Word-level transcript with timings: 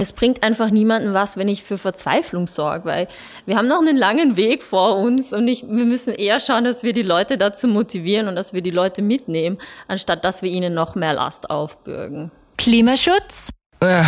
Es 0.00 0.12
bringt 0.12 0.44
einfach 0.44 0.70
niemandem 0.70 1.12
was, 1.12 1.36
wenn 1.36 1.48
ich 1.48 1.64
für 1.64 1.76
Verzweiflung 1.76 2.46
sorge, 2.46 2.84
weil 2.84 3.08
wir 3.46 3.56
haben 3.56 3.66
noch 3.66 3.80
einen 3.80 3.96
langen 3.96 4.36
Weg 4.36 4.62
vor 4.62 4.96
uns 4.96 5.32
und 5.32 5.48
ich, 5.48 5.64
wir 5.64 5.84
müssen 5.84 6.14
eher 6.14 6.38
schauen, 6.38 6.62
dass 6.62 6.84
wir 6.84 6.92
die 6.92 7.02
Leute 7.02 7.36
dazu 7.36 7.66
motivieren 7.66 8.28
und 8.28 8.36
dass 8.36 8.52
wir 8.52 8.62
die 8.62 8.70
Leute 8.70 9.02
mitnehmen, 9.02 9.58
anstatt 9.88 10.24
dass 10.24 10.40
wir 10.42 10.52
ihnen 10.52 10.72
noch 10.72 10.94
mehr 10.94 11.14
Last 11.14 11.50
aufbürgen. 11.50 12.30
Klimaschutz? 12.56 13.50
Äh, 13.80 14.04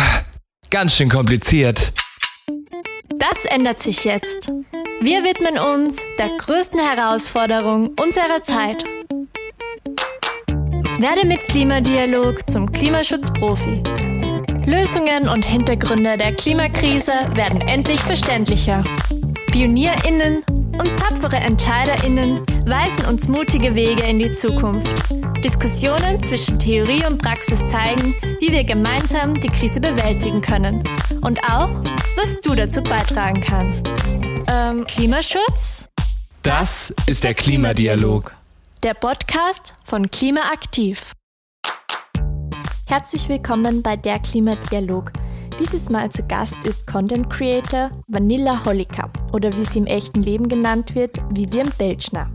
ganz 0.69 0.95
schön 0.95 1.09
kompliziert. 1.09 1.91
Das 3.09 3.43
ändert 3.49 3.81
sich 3.81 4.05
jetzt. 4.05 4.49
Wir 5.01 5.25
widmen 5.25 5.59
uns 5.59 6.01
der 6.17 6.29
größten 6.37 6.79
Herausforderung 6.79 7.95
unserer 8.01 8.41
Zeit. 8.43 8.85
Werde 10.99 11.27
mit 11.27 11.41
Klimadialog 11.49 12.49
zum 12.49 12.71
Klimaschutzprofi. 12.71 13.83
Lösungen 14.65 15.27
und 15.27 15.43
Hintergründe 15.45 16.17
der 16.17 16.33
Klimakrise 16.33 17.13
werden 17.33 17.61
endlich 17.61 17.99
verständlicher. 17.99 18.83
PionierInnen 19.51 20.43
und 20.47 20.97
tapfere 20.97 21.37
EntscheiderInnen 21.37 22.45
weisen 22.65 23.05
uns 23.05 23.27
mutige 23.27 23.75
Wege 23.75 24.03
in 24.03 24.19
die 24.19 24.31
Zukunft. 24.31 24.91
Diskussionen 25.43 26.21
zwischen 26.23 26.59
Theorie 26.59 27.03
und 27.05 27.21
Praxis 27.21 27.67
zeigen, 27.67 28.15
wie 28.39 28.51
wir 28.51 28.63
gemeinsam 28.63 29.33
die 29.33 29.49
Krise 29.49 29.81
bewältigen 29.81 30.41
können. 30.41 30.83
Und 31.21 31.43
auch, 31.43 31.69
was 32.15 32.39
du 32.41 32.53
dazu 32.53 32.83
beitragen 32.83 33.41
kannst. 33.41 33.91
Ähm, 34.47 34.85
Klimaschutz? 34.85 35.89
Das 36.43 36.93
ist 37.07 37.23
der 37.23 37.33
Klimadialog. 37.33 38.31
Der 38.83 38.93
Podcast 38.93 39.75
von 39.83 40.09
Klimaaktiv. 40.09 41.13
Herzlich 42.91 43.29
willkommen 43.29 43.81
bei 43.81 43.95
der 43.95 44.19
Klimadialog. 44.19 45.13
Dieses 45.61 45.89
Mal 45.89 46.09
zu 46.09 46.23
Gast 46.23 46.57
ist 46.65 46.85
Content 46.85 47.29
Creator 47.29 47.89
Vanilla 48.09 48.65
Holika 48.65 49.09
oder 49.31 49.49
wie 49.53 49.63
sie 49.63 49.79
im 49.79 49.85
echten 49.85 50.23
Leben 50.23 50.49
genannt 50.49 50.93
wird, 50.93 51.15
Vivian 51.29 51.69
Belchner. 51.77 52.29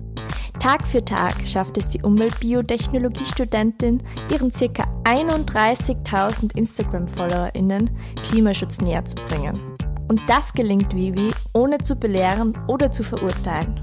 Tag 0.58 0.86
für 0.86 1.04
Tag 1.04 1.34
schafft 1.46 1.76
es 1.76 1.90
die 1.90 2.00
Umweltbiotechnologie-Studentin, 2.00 4.02
ihren 4.32 4.50
ca. 4.50 4.88
31.000 5.04 6.56
Instagram-FollowerInnen 6.56 7.90
Klimaschutz 8.22 8.80
näher 8.80 9.04
zu 9.04 9.16
bringen. 9.28 9.60
Und 10.08 10.22
das 10.26 10.54
gelingt 10.54 10.96
Vivi, 10.96 11.32
ohne 11.52 11.76
zu 11.76 11.96
belehren 11.96 12.56
oder 12.66 12.90
zu 12.90 13.02
verurteilen. 13.02 13.78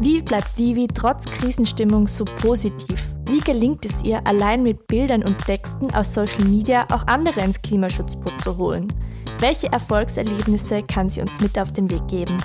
Wie 0.00 0.22
bleibt 0.22 0.56
Vivi 0.56 0.88
trotz 0.88 1.26
Krisenstimmung 1.26 2.06
so 2.06 2.24
positiv? 2.24 3.13
Wie 3.26 3.40
gelingt 3.40 3.86
es 3.86 4.02
ihr, 4.02 4.24
allein 4.26 4.62
mit 4.62 4.86
Bildern 4.86 5.24
und 5.24 5.38
Texten 5.38 5.90
aus 5.94 6.12
Social 6.12 6.44
Media 6.44 6.84
auch 6.90 7.06
andere 7.06 7.40
ins 7.40 7.60
Klimaschutzboot 7.62 8.38
zu 8.42 8.58
holen? 8.58 8.92
Welche 9.38 9.72
Erfolgserlebnisse 9.72 10.82
kann 10.82 11.08
sie 11.08 11.22
uns 11.22 11.40
mit 11.40 11.58
auf 11.58 11.72
den 11.72 11.90
Weg 11.90 12.06
geben? 12.06 12.36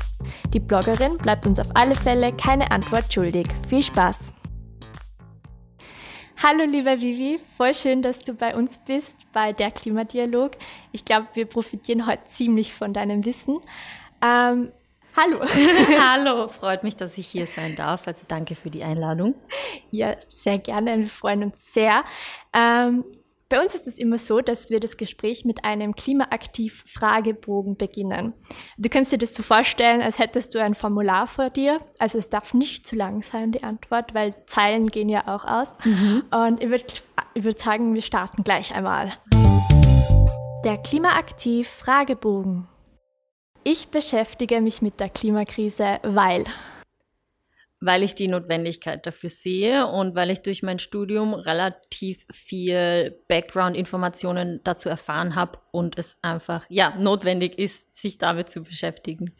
Die 0.53 0.59
Bloggerin 0.59 1.17
bleibt 1.17 1.45
uns 1.45 1.59
auf 1.59 1.67
alle 1.73 1.95
Fälle 1.95 2.31
keine 2.31 2.71
Antwort 2.71 3.13
schuldig. 3.13 3.47
Viel 3.67 3.83
Spaß! 3.83 4.15
Hallo 6.41 6.63
lieber 6.63 7.01
Vivi, 7.01 7.41
voll 7.57 7.73
schön, 7.73 8.01
dass 8.01 8.19
du 8.19 8.33
bei 8.33 8.55
uns 8.55 8.79
bist 8.79 9.17
bei 9.33 9.51
der 9.51 9.71
Klimadialog. 9.71 10.51
Ich 10.93 11.03
glaube, 11.03 11.27
wir 11.33 11.45
profitieren 11.45 12.07
heute 12.07 12.23
ziemlich 12.27 12.73
von 12.73 12.93
deinem 12.93 13.25
Wissen. 13.25 13.59
Ähm, 14.23 14.71
Hallo. 15.19 15.41
Hallo, 15.99 16.47
freut 16.59 16.83
mich, 16.83 16.95
dass 16.95 17.17
ich 17.17 17.27
hier 17.27 17.45
sein 17.45 17.75
darf. 17.75 18.07
Also 18.07 18.23
danke 18.27 18.55
für 18.55 18.69
die 18.69 18.83
Einladung. 18.83 19.35
Ja, 19.91 20.15
sehr 20.29 20.59
gerne. 20.59 20.97
Wir 20.97 21.07
freuen 21.07 21.43
uns 21.43 21.73
sehr. 21.73 22.03
Ähm, 22.53 23.03
bei 23.49 23.59
uns 23.61 23.75
ist 23.75 23.87
es 23.87 23.97
immer 23.97 24.17
so, 24.17 24.39
dass 24.39 24.69
wir 24.69 24.79
das 24.79 24.95
Gespräch 24.95 25.43
mit 25.43 25.65
einem 25.65 25.93
Klimaaktiv-Fragebogen 25.95 27.75
beginnen. 27.75 28.33
Du 28.77 28.89
kannst 28.89 29.11
dir 29.11 29.17
das 29.17 29.33
so 29.33 29.43
vorstellen, 29.43 30.01
als 30.01 30.19
hättest 30.19 30.55
du 30.55 30.63
ein 30.63 30.75
Formular 30.75 31.27
vor 31.27 31.49
dir. 31.49 31.79
Also 31.97 32.17
es 32.17 32.29
darf 32.29 32.53
nicht 32.53 32.87
zu 32.87 32.95
lang 32.95 33.21
sein, 33.21 33.51
die 33.51 33.63
Antwort, 33.63 34.13
weil 34.13 34.35
Zeilen 34.45 34.87
gehen 34.87 35.09
ja 35.09 35.27
auch 35.27 35.43
aus. 35.43 35.79
Mhm. 35.83 36.23
Und 36.31 36.63
ich 36.63 36.69
würde 36.69 36.85
würd 37.35 37.59
sagen, 37.59 37.93
wir 37.93 38.03
starten 38.03 38.43
gleich 38.45 38.73
einmal. 38.73 39.11
Der 40.63 40.77
Klimaaktiv-Fragebogen. 40.77 42.68
Ich 43.63 43.89
beschäftige 43.89 44.61
mich 44.61 44.81
mit 44.81 44.99
der 44.99 45.09
Klimakrise, 45.09 45.99
weil. 46.03 46.45
Weil 47.81 48.03
ich 48.03 48.15
die 48.15 48.27
Notwendigkeit 48.27 49.05
dafür 49.05 49.29
sehe 49.29 49.87
und 49.87 50.15
weil 50.15 50.31
ich 50.31 50.41
durch 50.41 50.63
mein 50.63 50.79
Studium 50.79 51.33
relativ 51.33 52.25
viel 52.31 53.17
Background-Informationen 53.27 54.61
dazu 54.63 54.89
erfahren 54.89 55.35
habe 55.35 55.59
und 55.71 55.97
es 55.97 56.17
einfach, 56.21 56.65
ja, 56.69 56.95
notwendig 56.97 57.57
ist, 57.57 57.93
sich 57.93 58.17
damit 58.17 58.49
zu 58.49 58.63
beschäftigen. 58.63 59.35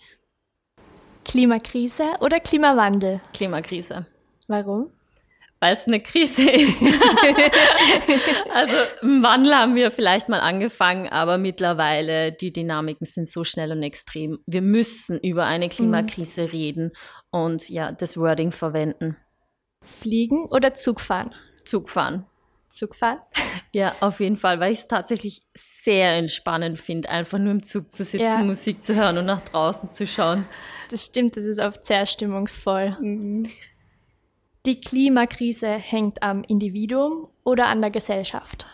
Klimakrise 1.26 2.04
oder 2.22 2.40
Klimawandel? 2.40 3.22
Klimakrise. 3.34 4.06
Warum? 4.48 4.92
Weil 5.60 5.74
es 5.74 5.88
eine 5.88 6.00
Krise 6.00 6.50
ist. 6.50 6.82
also 8.54 8.76
im 9.02 9.24
Wandel 9.24 9.56
haben 9.56 9.76
wir 9.76 9.92
vielleicht 9.92 10.30
mal 10.30 10.40
angefangen, 10.40 11.08
aber 11.10 11.38
mittlerweile 11.38 12.32
die 12.32 12.54
Dynamiken 12.54 13.06
sind 13.06 13.28
so 13.28 13.44
schnell 13.44 13.72
und 13.72 13.84
extrem. 13.84 14.40
Wir 14.46 14.62
müssen 14.62 15.20
über 15.20 15.46
eine. 15.46 15.70
Klimakrise 15.70 16.44
mhm. 16.44 16.50
reden 16.50 16.92
und 17.32 17.70
ja, 17.70 17.92
das 17.92 18.18
Wording 18.18 18.52
verwenden. 18.52 19.18
Fliegen 19.82 20.46
oder 20.46 20.74
Zugfahren? 20.76 21.32
Zugfahren. 21.64 22.26
Zugfahren? 22.70 23.20
Ja, 23.76 23.96
auf 24.00 24.20
jeden 24.20 24.36
Fall, 24.36 24.60
weil 24.60 24.72
ich 24.74 24.80
es 24.80 24.88
tatsächlich 24.88 25.44
sehr 25.56 26.16
entspannend 26.16 26.80
finde, 26.80 27.08
einfach 27.10 27.38
nur 27.38 27.52
im 27.52 27.62
Zug 27.62 27.94
zu 27.94 28.04
sitzen, 28.04 28.26
ja. 28.26 28.40
Musik 28.40 28.84
zu 28.84 28.96
hören 28.96 29.20
und 29.20 29.28
nach 29.28 29.42
draußen 29.42 29.94
zu 29.94 30.08
schauen. 30.08 30.48
Das 30.90 31.06
stimmt, 31.06 31.38
das 31.38 31.46
ist 31.46 31.60
oft 31.60 31.86
sehr 31.86 32.08
stimmungsvoll. 32.08 32.98
Mhm. 33.00 33.48
Die 34.70 34.82
Klimakrise 34.82 35.66
hängt 35.66 36.22
am 36.22 36.44
Individuum 36.44 37.28
oder 37.44 37.70
an 37.70 37.82
der 37.82 37.90
Gesellschaft? 37.90 38.68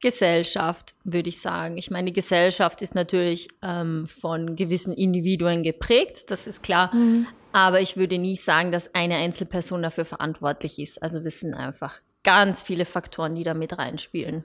Gesellschaft, 0.00 0.94
würde 1.02 1.28
ich 1.28 1.40
sagen. 1.40 1.76
Ich 1.76 1.90
meine, 1.90 2.04
die 2.04 2.12
Gesellschaft 2.12 2.82
ist 2.82 2.94
natürlich 2.94 3.48
ähm, 3.62 4.06
von 4.06 4.54
gewissen 4.54 4.94
Individuen 4.94 5.64
geprägt, 5.64 6.30
das 6.30 6.46
ist 6.46 6.62
klar. 6.62 6.94
Mhm. 6.94 7.26
Aber 7.50 7.80
ich 7.80 7.96
würde 7.96 8.16
nie 8.16 8.36
sagen, 8.36 8.70
dass 8.70 8.94
eine 8.94 9.16
Einzelperson 9.16 9.82
dafür 9.82 10.04
verantwortlich 10.04 10.78
ist. 10.78 11.02
Also 11.02 11.18
das 11.18 11.40
sind 11.40 11.54
einfach 11.54 12.00
ganz 12.22 12.62
viele 12.62 12.84
Faktoren, 12.84 13.34
die 13.34 13.42
da 13.42 13.54
mit 13.54 13.76
reinspielen. 13.76 14.44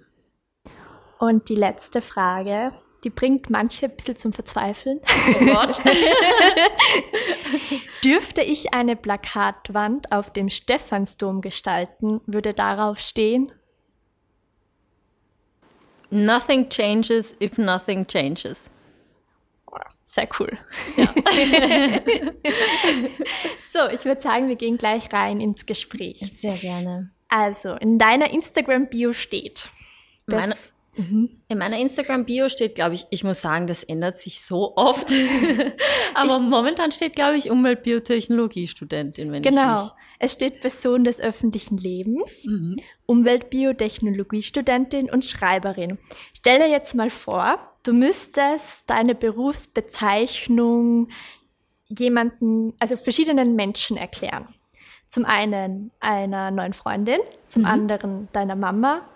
Und 1.20 1.50
die 1.50 1.56
letzte 1.56 2.02
Frage 2.02 2.72
die 3.04 3.10
bringt 3.10 3.50
manche 3.50 3.86
ein 3.86 3.96
bisschen 3.96 4.18
zum 4.18 4.34
Verzweifeln. 4.34 5.00
Oh 5.06 5.46
Gott. 5.46 5.82
Dürfte 8.04 8.42
ich 8.42 8.74
eine 8.74 8.96
Plakatwand 8.96 10.12
auf 10.12 10.32
dem 10.32 10.50
Stephansdom 10.50 11.42
gestalten, 11.42 12.22
würde 12.26 12.54
darauf 12.54 13.00
stehen? 13.00 13.52
Nothing 16.10 16.70
changes 16.70 17.36
if 17.42 17.58
nothing 17.58 18.08
changes. 18.08 18.72
Sehr 20.06 20.30
cool. 20.40 20.58
Ja. 20.96 21.06
so, 23.70 23.90
ich 23.90 24.06
würde 24.06 24.22
sagen, 24.22 24.48
wir 24.48 24.56
gehen 24.56 24.78
gleich 24.78 25.12
rein 25.12 25.42
ins 25.42 25.66
Gespräch. 25.66 26.20
Sehr 26.20 26.56
gerne. 26.56 27.12
Also, 27.28 27.74
in 27.74 28.00
deiner 28.00 28.32
Instagram-Bio 28.32 29.12
steht, 29.12 29.68
Meine 30.26 30.56
Mhm. 30.98 31.30
In 31.48 31.58
meiner 31.58 31.78
Instagram-Bio 31.78 32.50
steht, 32.50 32.76
glaube 32.76 32.96
ich, 32.96 33.06
ich 33.12 33.24
muss 33.24 33.42
sagen, 33.42 33.68
das 33.68 33.84
ändert 33.84 34.18
sich 34.18 34.44
so 34.44 34.76
oft. 34.76 35.10
Aber 36.14 36.38
ich, 36.38 36.42
momentan 36.42 36.92
steht, 36.92 37.16
glaube 37.16 37.38
ich, 37.38 37.50
Umweltbiotechnologie-Studentin, 37.50 39.32
wenn 39.32 39.44
genau. 39.44 39.76
ich 39.76 39.82
Genau. 39.82 39.92
Es 40.20 40.34
steht 40.34 40.62
Person 40.62 41.04
des 41.04 41.22
öffentlichen 41.22 41.78
Lebens, 41.78 42.48
mhm. 42.48 42.78
Umweltbiotechnologie-Studentin 43.06 45.12
und 45.12 45.26
Schreiberin. 45.26 46.00
Stell 46.36 46.58
dir 46.58 46.70
jetzt 46.70 46.96
mal 46.96 47.12
vor, 47.12 47.60
du 47.84 47.94
müsstest 47.94 48.90
deine 48.90 49.14
Berufsbezeichnung 49.14 51.10
jemanden, 51.88 52.74
also 52.80 52.98
verschiedenen 52.98 53.56
Menschen 53.56 53.96
erklären. 53.96 54.48
Zum 55.08 55.24
einen 55.24 55.92
einer 56.00 56.50
neuen 56.52 56.74
Freundin, 56.74 57.20
zum 57.46 57.62
mhm. 57.62 57.68
anderen 57.68 58.28
deiner 58.34 58.56
Mama 58.56 59.08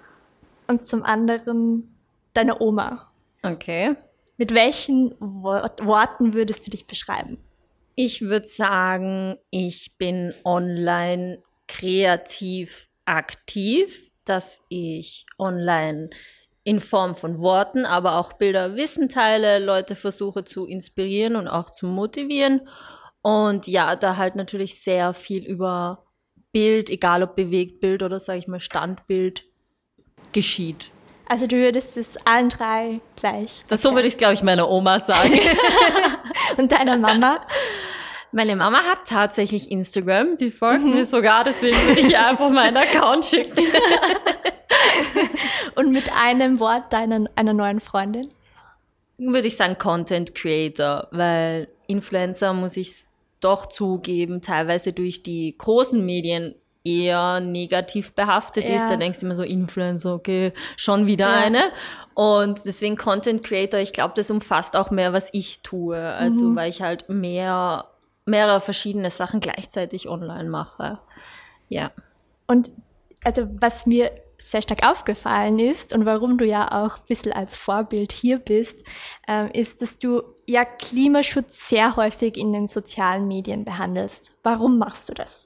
und 0.67 0.85
zum 0.85 1.03
anderen 1.03 1.95
deine 2.33 2.61
Oma. 2.61 3.11
Okay. 3.43 3.95
Mit 4.37 4.53
welchen 4.53 5.15
Wort 5.19 5.85
Worten 5.85 6.33
würdest 6.33 6.65
du 6.65 6.71
dich 6.71 6.87
beschreiben? 6.87 7.37
Ich 7.95 8.21
würde 8.21 8.47
sagen, 8.47 9.37
ich 9.49 9.97
bin 9.97 10.33
online 10.43 11.43
kreativ 11.67 12.89
aktiv, 13.05 14.11
dass 14.25 14.59
ich 14.69 15.25
online 15.37 16.09
in 16.63 16.79
Form 16.79 17.15
von 17.15 17.39
Worten, 17.39 17.85
aber 17.85 18.17
auch 18.17 18.33
Bilder, 18.33 18.75
Wissen 18.75 19.09
teile, 19.09 19.59
Leute 19.59 19.95
versuche 19.95 20.43
zu 20.43 20.65
inspirieren 20.65 21.35
und 21.35 21.47
auch 21.47 21.69
zu 21.69 21.87
motivieren. 21.87 22.67
Und 23.21 23.67
ja, 23.67 23.95
da 23.95 24.17
halt 24.17 24.35
natürlich 24.35 24.81
sehr 24.81 25.13
viel 25.13 25.45
über 25.45 26.05
Bild, 26.51 26.89
egal 26.89 27.23
ob 27.23 27.35
Bewegtbild 27.35 28.03
oder 28.03 28.19
sage 28.19 28.39
ich 28.39 28.47
mal 28.47 28.59
Standbild, 28.59 29.43
geschieht. 30.33 30.89
Also 31.27 31.47
du 31.47 31.55
würdest 31.55 31.95
es 31.95 32.17
allen 32.25 32.49
drei 32.49 32.99
gleich. 33.15 33.63
Das 33.69 33.81
so 33.81 33.93
würde 33.93 34.07
ich 34.07 34.15
es, 34.15 34.17
glaube 34.17 34.33
ich, 34.33 34.43
meiner 34.43 34.69
Oma 34.69 34.99
sagen. 34.99 35.39
Und 36.57 36.73
deiner 36.73 36.97
Mama? 36.97 37.39
Meine 38.33 38.55
Mama 38.55 38.83
hat 38.83 39.07
tatsächlich 39.07 39.71
Instagram, 39.71 40.37
die 40.37 40.51
folgt 40.51 40.83
mhm. 40.83 40.95
mir 40.95 41.05
sogar, 41.05 41.43
deswegen 41.43 41.77
würde 41.87 42.01
ich 42.01 42.09
ihr 42.09 42.27
einfach 42.27 42.49
meinen 42.49 42.77
Account 42.77 43.25
schicken. 43.25 43.57
Und 45.75 45.91
mit 45.91 46.11
einem 46.21 46.59
Wort 46.59 46.91
deiner, 46.91 47.29
einer 47.35 47.53
neuen 47.53 47.79
Freundin? 47.79 48.31
Würde 49.17 49.47
ich 49.47 49.55
sagen 49.55 49.77
Content 49.77 50.35
Creator, 50.35 51.07
weil 51.11 51.69
Influencer 51.87 52.53
muss 52.53 52.77
ich 52.77 52.91
doch 53.41 53.67
zugeben, 53.67 54.41
teilweise 54.41 54.93
durch 54.93 55.23
die 55.23 55.55
großen 55.57 56.03
Medien 56.05 56.55
eher 56.83 57.39
negativ 57.39 58.13
behaftet 58.13 58.67
ja. 58.67 58.75
ist. 58.75 58.89
Da 58.89 58.97
denkst 58.97 59.19
du 59.19 59.25
immer 59.25 59.35
so, 59.35 59.43
Influencer, 59.43 60.13
okay, 60.13 60.53
schon 60.77 61.05
wieder 61.05 61.29
ja. 61.29 61.35
eine. 61.35 61.71
Und 62.13 62.65
deswegen 62.65 62.97
Content 62.97 63.43
Creator, 63.43 63.79
ich 63.79 63.93
glaube, 63.93 64.13
das 64.15 64.31
umfasst 64.31 64.75
auch 64.75 64.91
mehr, 64.91 65.13
was 65.13 65.29
ich 65.33 65.61
tue. 65.61 65.99
Also, 65.99 66.49
mhm. 66.49 66.55
weil 66.55 66.69
ich 66.69 66.81
halt 66.81 67.07
mehr, 67.09 67.85
mehrere 68.25 68.61
verschiedene 68.61 69.11
Sachen 69.11 69.39
gleichzeitig 69.39 70.09
online 70.09 70.49
mache. 70.49 70.99
Ja. 71.69 71.91
Und 72.47 72.71
also, 73.23 73.47
was 73.59 73.85
mir 73.85 74.11
sehr 74.41 74.63
stark 74.63 74.85
aufgefallen 74.87 75.59
ist 75.59 75.93
und 75.93 76.05
warum 76.05 76.37
du 76.37 76.45
ja 76.45 76.67
auch 76.71 76.97
ein 76.97 77.05
bisschen 77.07 77.31
als 77.31 77.55
Vorbild 77.55 78.11
hier 78.11 78.39
bist, 78.39 78.83
äh, 79.27 79.55
ist, 79.57 79.81
dass 79.83 79.99
du 79.99 80.23
ja 80.47 80.65
Klimaschutz 80.65 81.69
sehr 81.69 81.95
häufig 81.95 82.37
in 82.37 82.51
den 82.51 82.65
sozialen 82.65 83.27
Medien 83.27 83.63
behandelst. 83.63 84.33
Warum 84.41 84.79
machst 84.79 85.09
du 85.09 85.13
das? 85.13 85.45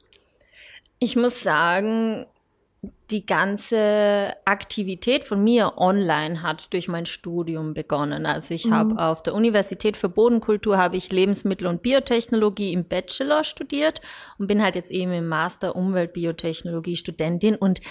Ich 0.99 1.15
muss 1.15 1.43
sagen, 1.43 2.25
die 3.11 3.25
ganze 3.25 4.33
Aktivität 4.45 5.23
von 5.23 5.43
mir 5.43 5.73
online 5.77 6.41
hat 6.41 6.73
durch 6.73 6.87
mein 6.87 7.05
Studium 7.05 7.73
begonnen. 7.73 8.25
Also 8.25 8.53
ich 8.53 8.65
mhm. 8.65 8.73
habe 8.73 8.99
auf 8.99 9.21
der 9.21 9.35
Universität 9.35 9.95
für 9.95 10.09
Bodenkultur 10.09 10.77
habe 10.77 10.97
ich 10.97 11.11
Lebensmittel- 11.11 11.67
und 11.67 11.83
Biotechnologie 11.83 12.73
im 12.73 12.85
Bachelor 12.85 13.43
studiert 13.43 14.01
und 14.37 14.47
bin 14.47 14.63
halt 14.63 14.75
jetzt 14.75 14.91
eben 14.91 15.13
im 15.13 15.27
Master 15.27 15.75
Umweltbiotechnologie 15.75 16.95
Studentin 16.95 17.55
und 17.55 17.81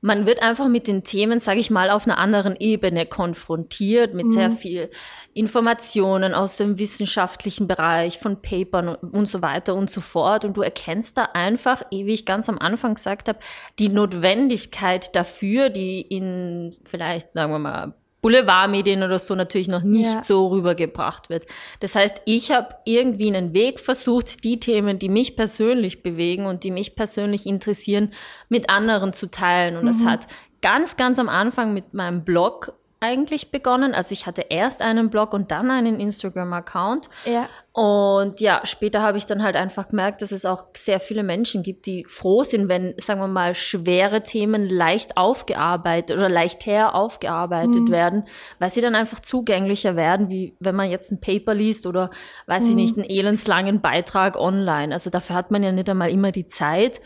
man 0.00 0.26
wird 0.26 0.42
einfach 0.42 0.68
mit 0.68 0.88
den 0.88 1.04
Themen, 1.04 1.40
sage 1.40 1.58
ich 1.58 1.70
mal, 1.70 1.90
auf 1.90 2.06
einer 2.06 2.18
anderen 2.18 2.54
Ebene 2.56 3.06
konfrontiert, 3.06 4.14
mit 4.14 4.26
mhm. 4.26 4.30
sehr 4.30 4.50
viel 4.50 4.90
Informationen 5.34 6.34
aus 6.34 6.56
dem 6.56 6.78
wissenschaftlichen 6.78 7.66
Bereich, 7.66 8.18
von 8.18 8.40
Papern 8.40 8.88
und 8.94 9.26
so 9.26 9.42
weiter 9.42 9.74
und 9.74 9.90
so 9.90 10.00
fort. 10.00 10.44
Und 10.44 10.56
du 10.56 10.62
erkennst 10.62 11.16
da 11.18 11.30
einfach, 11.32 11.82
wie 11.90 12.12
ich 12.12 12.24
ganz 12.24 12.48
am 12.48 12.58
Anfang 12.58 12.94
gesagt 12.94 13.28
habe, 13.28 13.38
die 13.78 13.88
Notwendigkeit 13.88 15.14
dafür, 15.16 15.70
die 15.70 16.02
in 16.02 16.76
vielleicht, 16.84 17.34
sagen 17.34 17.52
wir 17.52 17.58
mal, 17.58 17.94
Boulevardmedien 18.22 19.02
oder 19.02 19.18
so 19.18 19.34
natürlich 19.34 19.68
noch 19.68 19.82
nicht 19.82 20.14
ja. 20.14 20.22
so 20.22 20.48
rübergebracht 20.48 21.28
wird. 21.28 21.46
Das 21.80 21.94
heißt, 21.94 22.22
ich 22.24 22.50
habe 22.50 22.74
irgendwie 22.84 23.28
einen 23.28 23.54
Weg 23.54 23.78
versucht, 23.78 24.42
die 24.42 24.58
Themen, 24.58 24.98
die 24.98 25.08
mich 25.08 25.36
persönlich 25.36 26.02
bewegen 26.02 26.46
und 26.46 26.64
die 26.64 26.70
mich 26.70 26.96
persönlich 26.96 27.46
interessieren, 27.46 28.12
mit 28.48 28.70
anderen 28.70 29.12
zu 29.12 29.30
teilen. 29.30 29.76
Und 29.76 29.84
mhm. 29.84 29.88
das 29.88 30.04
hat 30.04 30.26
ganz, 30.62 30.96
ganz 30.96 31.18
am 31.18 31.28
Anfang 31.28 31.74
mit 31.74 31.94
meinem 31.94 32.24
Blog 32.24 32.74
eigentlich 33.00 33.50
begonnen. 33.50 33.94
Also 33.94 34.12
ich 34.12 34.26
hatte 34.26 34.46
erst 34.48 34.80
einen 34.80 35.10
Blog 35.10 35.34
und 35.34 35.50
dann 35.50 35.70
einen 35.70 36.00
Instagram-Account. 36.00 37.10
Ja. 37.26 37.48
Und 37.72 38.40
ja, 38.40 38.62
später 38.64 39.02
habe 39.02 39.18
ich 39.18 39.26
dann 39.26 39.42
halt 39.42 39.54
einfach 39.54 39.88
gemerkt, 39.88 40.22
dass 40.22 40.32
es 40.32 40.46
auch 40.46 40.64
sehr 40.74 40.98
viele 40.98 41.22
Menschen 41.22 41.62
gibt, 41.62 41.84
die 41.84 42.06
froh 42.08 42.42
sind, 42.42 42.68
wenn, 42.68 42.94
sagen 42.96 43.20
wir 43.20 43.28
mal, 43.28 43.54
schwere 43.54 44.22
Themen 44.22 44.66
leicht 44.66 45.18
aufgearbeitet 45.18 46.16
oder 46.16 46.30
leichter 46.30 46.94
aufgearbeitet 46.94 47.82
mhm. 47.82 47.90
werden, 47.90 48.24
weil 48.58 48.70
sie 48.70 48.80
dann 48.80 48.94
einfach 48.94 49.20
zugänglicher 49.20 49.94
werden, 49.94 50.30
wie 50.30 50.56
wenn 50.58 50.74
man 50.74 50.90
jetzt 50.90 51.12
ein 51.12 51.20
Paper 51.20 51.52
liest 51.52 51.86
oder, 51.86 52.08
weiß 52.46 52.64
mhm. 52.64 52.70
ich 52.70 52.76
nicht, 52.76 52.96
einen 52.96 53.10
elendslangen 53.10 53.82
Beitrag 53.82 54.38
online. 54.40 54.94
Also 54.94 55.10
dafür 55.10 55.36
hat 55.36 55.50
man 55.50 55.62
ja 55.62 55.70
nicht 55.70 55.90
einmal 55.90 56.10
immer 56.10 56.32
die 56.32 56.46
Zeit 56.46 57.02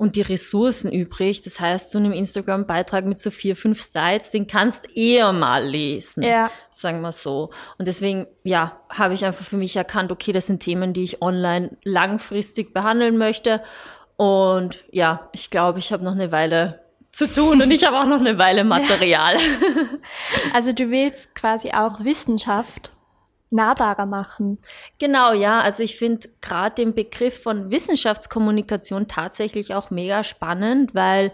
und 0.00 0.16
die 0.16 0.22
Ressourcen 0.22 0.90
übrig. 0.90 1.42
Das 1.42 1.60
heißt, 1.60 1.90
so 1.90 1.98
einem 1.98 2.12
Instagram-Beitrag 2.12 3.04
mit 3.04 3.20
so 3.20 3.30
vier, 3.30 3.54
fünf 3.54 3.82
Slides, 3.82 4.30
den 4.30 4.46
kannst 4.46 4.88
eher 4.96 5.34
mal 5.34 5.62
lesen, 5.62 6.22
ja. 6.22 6.50
sagen 6.70 7.02
wir 7.02 7.12
so. 7.12 7.50
Und 7.76 7.86
deswegen, 7.86 8.26
ja, 8.42 8.80
habe 8.88 9.12
ich 9.12 9.26
einfach 9.26 9.44
für 9.44 9.58
mich 9.58 9.76
erkannt, 9.76 10.10
okay, 10.10 10.32
das 10.32 10.46
sind 10.46 10.62
Themen, 10.62 10.94
die 10.94 11.04
ich 11.04 11.20
online 11.20 11.76
langfristig 11.84 12.72
behandeln 12.72 13.18
möchte. 13.18 13.62
Und 14.16 14.84
ja, 14.90 15.28
ich 15.32 15.50
glaube, 15.50 15.80
ich 15.80 15.92
habe 15.92 16.02
noch 16.02 16.12
eine 16.12 16.32
Weile 16.32 16.80
zu 17.12 17.30
tun 17.30 17.60
und 17.60 17.70
ich 17.70 17.84
habe 17.84 17.98
auch 17.98 18.06
noch 18.06 18.20
eine 18.20 18.38
Weile 18.38 18.64
Material. 18.64 19.34
Ja. 19.34 19.40
Also 20.54 20.72
du 20.72 20.90
willst 20.90 21.34
quasi 21.34 21.72
auch 21.72 22.02
Wissenschaft 22.02 22.92
nahbarer 23.50 24.06
machen. 24.06 24.58
Genau, 24.98 25.32
ja. 25.32 25.60
Also 25.60 25.82
ich 25.82 25.96
finde 25.96 26.28
gerade 26.40 26.74
den 26.76 26.94
Begriff 26.94 27.42
von 27.42 27.70
Wissenschaftskommunikation 27.70 29.08
tatsächlich 29.08 29.74
auch 29.74 29.90
mega 29.90 30.24
spannend, 30.24 30.94
weil 30.94 31.32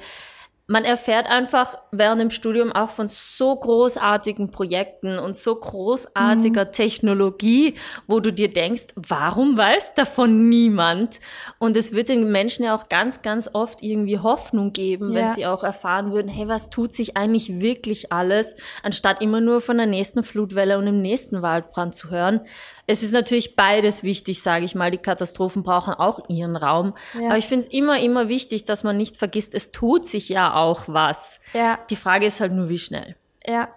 man 0.69 0.85
erfährt 0.85 1.29
einfach 1.29 1.77
während 1.93 2.21
dem 2.21 2.31
Studium 2.31 2.73
auch 2.73 2.91
von 2.91 3.07
so 3.07 3.55
großartigen 3.55 4.51
Projekten 4.51 5.21
und 5.21 5.37
so 5.37 5.55
großartiger 5.55 6.65
mhm. 6.65 6.73
Technologie, 6.73 7.75
wo 8.09 8.19
du 8.19 8.33
dir 8.33 8.53
denkst, 8.53 8.87
warum 8.97 9.57
weiß 9.57 9.95
davon 9.95 10.49
niemand? 10.49 11.21
Und 11.61 11.77
es 11.77 11.93
wird 11.93 12.09
den 12.09 12.33
Menschen 12.33 12.65
ja 12.65 12.77
auch 12.77 12.89
ganz, 12.89 13.23
ganz 13.23 13.49
oft 13.53 13.81
irgendwie 13.81 14.19
Hoffnung 14.19 14.73
geben, 14.73 15.13
ja. 15.13 15.21
wenn 15.21 15.29
sie 15.29 15.47
auch 15.47 15.63
erfahren 15.63 16.11
würden, 16.11 16.29
hey, 16.29 16.49
was 16.49 16.69
tut 16.69 16.93
sich 16.93 17.17
eigentlich 17.17 17.61
wirklich 17.61 18.13
alles, 18.13 18.57
anstatt 18.83 19.23
immer 19.23 19.41
nur 19.41 19.61
von 19.61 19.77
der 19.77 19.87
nächsten 19.87 20.25
Flutwelle 20.25 20.79
und 20.79 20.87
dem 20.87 21.01
nächsten 21.01 21.43
Waldbrand 21.43 21.95
zu 21.95 22.11
hören. 22.11 22.41
Es 22.89 23.03
ist 23.03 23.13
natürlich 23.13 23.57
beides 23.57 24.05
wichtig, 24.05 24.43
sage 24.43 24.65
ich 24.65 24.75
mal. 24.75 24.91
Die 24.91 24.99
Katastrophen 24.99 25.63
brauchen 25.63 25.95
auch 25.95 26.29
ihren 26.29 26.57
Raum. 26.57 26.95
Ja. 27.15 27.29
Aber 27.29 27.39
ich 27.39 27.47
finde 27.47 27.67
es 27.67 27.73
immer, 27.73 28.01
immer 28.01 28.29
wichtig, 28.29 28.65
dass 28.65 28.85
man 28.85 28.97
nicht 28.97 29.17
vergisst, 29.17 29.55
es 29.55 29.73
tut 29.73 30.07
sich 30.07 30.29
ja 30.29 30.56
auch 30.57 30.85
was. 30.89 31.41
Ja. 31.53 31.79
Die 31.91 31.97
Frage 31.97 32.27
ist 32.27 32.41
halt 32.41 32.53
nur, 32.53 32.69
wie 32.69 32.79
schnell. 32.79 33.17
Ja. 33.47 33.69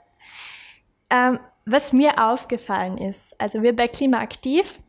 Ähm, 1.09 1.39
was 1.65 1.93
mir 1.93 2.13
aufgefallen 2.17 2.97
ist, 2.97 3.39
also 3.39 3.61
wir 3.61 3.75
bei 3.75 3.87
Klimaaktiv, 3.87 4.79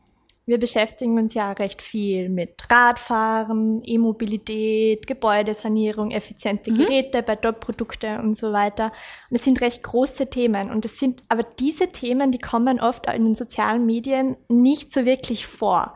wir 0.47 0.59
beschäftigen 0.59 1.17
uns 1.19 1.35
ja 1.35 1.51
recht 1.51 1.81
viel 1.81 2.27
mit 2.27 2.63
Radfahren, 2.69 3.83
E-Mobilität, 3.85 5.05
Gebäudesanierung, 5.05 6.11
effiziente 6.11 6.71
mhm. 6.71 6.77
Geräte, 6.77 7.21
bei 7.21 7.35
Top-Produkte 7.35 8.19
und 8.19 8.35
so 8.35 8.51
weiter. 8.51 8.91
Und 9.29 9.37
es 9.37 9.45
sind 9.45 9.61
recht 9.61 9.83
große 9.83 10.29
Themen. 10.31 10.71
Und 10.71 10.83
es 10.85 10.99
sind, 10.99 11.23
aber 11.29 11.43
diese 11.43 11.91
Themen, 11.91 12.31
die 12.31 12.39
kommen 12.39 12.79
oft 12.79 13.05
in 13.05 13.25
den 13.25 13.35
sozialen 13.35 13.85
Medien 13.85 14.35
nicht 14.49 14.91
so 14.91 15.05
wirklich 15.05 15.45
vor. 15.45 15.93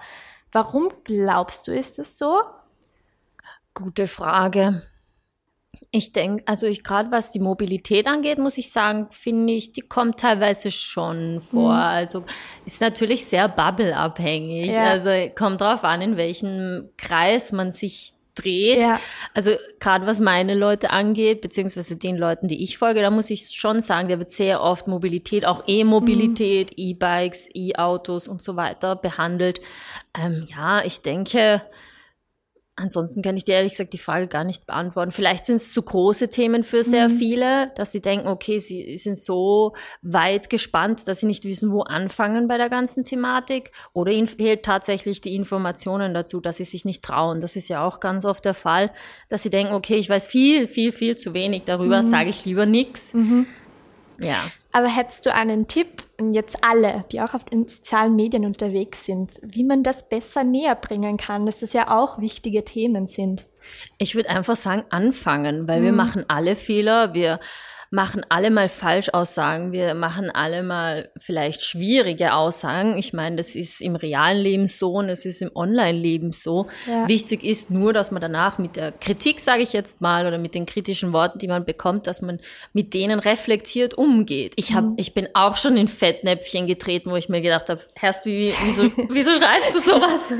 Warum 0.51 0.89
glaubst 1.03 1.67
du, 1.67 1.74
ist 1.74 1.98
das 1.98 2.17
so? 2.17 2.41
Gute 3.74 4.08
Frage. 4.08 4.84
Ich 5.92 6.12
denke, 6.12 6.44
also 6.46 6.68
ich 6.68 6.84
gerade 6.84 7.12
was 7.12 7.32
die 7.32 7.39
Mobilität 7.39 8.08
angeht, 8.08 8.38
muss 8.38 8.58
ich 8.58 8.72
sagen, 8.72 9.08
finde 9.12 9.54
ich, 9.54 9.72
die 9.72 9.82
kommt 9.82 10.20
teilweise 10.20 10.72
schon 10.72 11.42
vor. 11.42 11.74
Mhm. 11.74 11.80
Also 11.80 12.24
ist 12.65 12.82
natürlich 12.82 13.25
sehr 13.25 13.48
bubbleabhängig. 13.48 14.72
Ja. 14.72 14.86
Also 14.86 15.10
kommt 15.36 15.62
drauf 15.62 15.84
an, 15.84 16.01
in 16.01 16.18
welchem 16.18 16.89
Kreis 16.98 17.51
man 17.51 17.72
sich 17.72 18.15
dreht. 18.36 18.82
Ja. 18.82 19.00
Also 19.34 19.51
gerade 19.80 20.06
was 20.06 20.20
meine 20.20 20.54
Leute 20.54 20.92
angeht, 20.92 21.42
beziehungsweise 21.42 21.98
den 21.98 22.18
Leuten, 22.18 22.48
die 22.48 22.63
ich 22.63 22.77
folge, 22.77 23.01
da 23.01 23.10
muss 23.10 23.30
ich 23.30 23.48
schon 23.51 23.80
sagen, 23.80 24.10
da 24.10 24.20
wird 24.20 24.30
sehr 24.30 24.62
oft 24.62 24.88
Mobilität, 24.88 25.46
auch 25.46 25.63
E-Mobilität, 25.65 26.72
mhm. 26.72 26.84
E-Bikes, 26.84 27.50
E-Autos 27.54 28.27
und 28.27 28.42
so 28.42 28.56
weiter 28.56 28.96
behandelt. 28.96 29.62
Ähm, 30.18 30.48
ja, 30.54 30.84
ich 30.84 31.01
denke, 31.01 31.62
Ansonsten 32.77 33.22
kann 33.22 33.38
ich 33.38 33.46
dir 33.46 33.55
ehrlich 33.55 33.72
gesagt 33.72 33.94
die 33.94 33.98
Frage 33.98 34.27
gar 34.27 34.44
nicht 34.44 34.67
beantworten. 34.67 35.12
Vielleicht 35.12 35.46
sind 35.46 35.58
es 35.58 35.72
zu 35.72 35.82
große 35.82 36.27
Themen 36.27 36.65
für 36.65 36.84
sehr 36.84 37.08
mhm. 37.08 37.17
viele, 37.17 37.72
dass 37.75 37.94
sie 37.94 38.01
denken, 38.01 38.27
okay, 38.27 38.60
sie 38.60 38.98
sind 38.98 39.17
so 39.17 39.74
weit 40.01 40.50
gespannt, 40.50 41.08
dass 41.08 41.22
sie 41.22 41.25
nicht 41.25 41.46
wissen, 41.46 41.72
wo 41.72 41.84
anfangen 41.84 42.50
bei 42.50 42.58
der 42.58 42.70
ganzen 42.70 43.05
Thematik. 43.05 43.72
Oder 43.94 44.12
ihnen 44.12 44.27
fehlt 44.27 44.63
tatsächlich 44.63 45.22
die 45.22 45.36
Informationen 45.36 46.13
dazu, 46.13 46.41
dass 46.41 46.58
sie 46.58 46.65
sich 46.65 46.84
nicht 46.84 47.01
trauen. 47.01 47.39
Das 47.39 47.55
ist 47.55 47.70
ja 47.70 47.86
auch 47.86 48.01
ganz 48.01 48.25
oft 48.25 48.44
der 48.44 48.53
Fall, 48.53 48.91
dass 49.29 49.44
sie 49.44 49.50
denken, 49.50 49.74
okay, 49.74 49.96
ich 49.96 50.10
weiß 50.10 50.27
viel, 50.27 50.67
viel, 50.67 50.91
viel 50.91 51.15
zu 51.15 51.34
wenig 51.34 51.63
darüber, 51.65 52.03
mhm. 52.03 52.10
sage 52.10 52.29
ich 52.29 52.44
lieber 52.44 52.65
nichts. 52.65 53.13
Mhm. 53.13 53.48
Ja. 54.20 54.51
Aber 54.75 54.89
hättest 54.89 55.25
du 55.25 55.34
einen 55.34 55.67
Tipp, 55.67 56.03
und 56.20 56.34
jetzt 56.34 56.62
alle, 56.62 57.05
die 57.10 57.22
auch 57.22 57.34
auf 57.34 57.46
den 57.46 57.65
sozialen 57.65 58.13
Medien 58.13 58.46
unterwegs 58.46 59.05
sind, 59.05 59.39
wie 59.41 59.63
man 59.63 59.84
das 59.84 60.10
besser 60.10 60.44
näher 60.44 60.75
bringen 60.75 61.15
kann, 61.15 61.46
dass 61.46 61.62
das 61.62 61.72
ja 61.72 61.98
auch 61.98 62.20
wichtige 62.20 62.65
Themen 62.65 63.08
sind? 63.08 63.48
Ich 64.00 64.15
würde 64.15 64.29
einfach 64.29 64.58
sagen, 64.58 64.84
anfangen, 64.89 65.70
weil 65.70 65.79
mhm. 65.79 65.86
wir 65.86 65.91
machen 65.94 66.25
alle 66.27 66.58
Fehler. 66.58 67.13
Wir 67.13 67.39
machen 67.96 68.25
alle 68.28 68.52
mal 68.52 68.68
Falschaussagen, 68.68 69.72
wir 69.72 69.94
machen 69.94 70.30
alle 70.30 70.64
mal 70.64 71.10
vielleicht 71.18 71.62
schwierige 71.62 72.34
Aussagen. 72.34 72.98
Ich 72.98 73.14
meine, 73.14 73.38
das 73.38 73.56
ist 73.56 73.82
im 73.82 73.96
realen 73.96 74.38
Leben 74.38 74.68
so 74.68 74.92
und 74.96 75.08
es 75.08 75.25
ist 75.25 75.42
im 75.42 75.50
Online-Leben 75.56 76.34
so. 76.34 76.68
Ja. 76.88 77.08
Wichtig 77.08 77.44
ist 77.44 77.72
nur, 77.72 77.94
dass 77.94 78.12
man 78.12 78.22
danach 78.22 78.58
mit 78.58 78.75
der 78.75 78.92
Kritik, 78.92 79.40
sage 79.40 79.64
ich 79.64 79.72
jetzt 79.72 80.02
mal, 80.02 80.28
oder 80.28 80.38
mit 80.38 80.56
den 80.56 80.66
kritischen 80.66 81.14
Worten, 81.14 81.40
die 81.40 81.48
man 81.48 81.64
bekommt, 81.64 82.06
dass 82.06 82.22
man 82.22 82.42
mit 82.74 82.94
denen 82.94 83.20
reflektiert 83.20 83.94
umgeht. 83.94 84.54
Ich 84.58 84.75
hab, 84.75 84.84
mhm. 84.84 84.94
ich 84.98 85.14
bin 85.14 85.30
auch 85.34 85.56
schon 85.56 85.78
in 85.78 85.88
Fettnäpfchen 85.88 86.68
getreten, 86.68 87.12
wo 87.12 87.16
ich 87.16 87.30
mir 87.30 87.42
gedacht 87.42 87.70
habe, 87.70 87.80
Herrst, 87.96 88.25
wie, 88.25 88.54
wieso, 88.66 88.84
wieso 89.10 89.34
schreibst 89.34 89.74
du 89.74 89.80
sowas? 89.80 90.34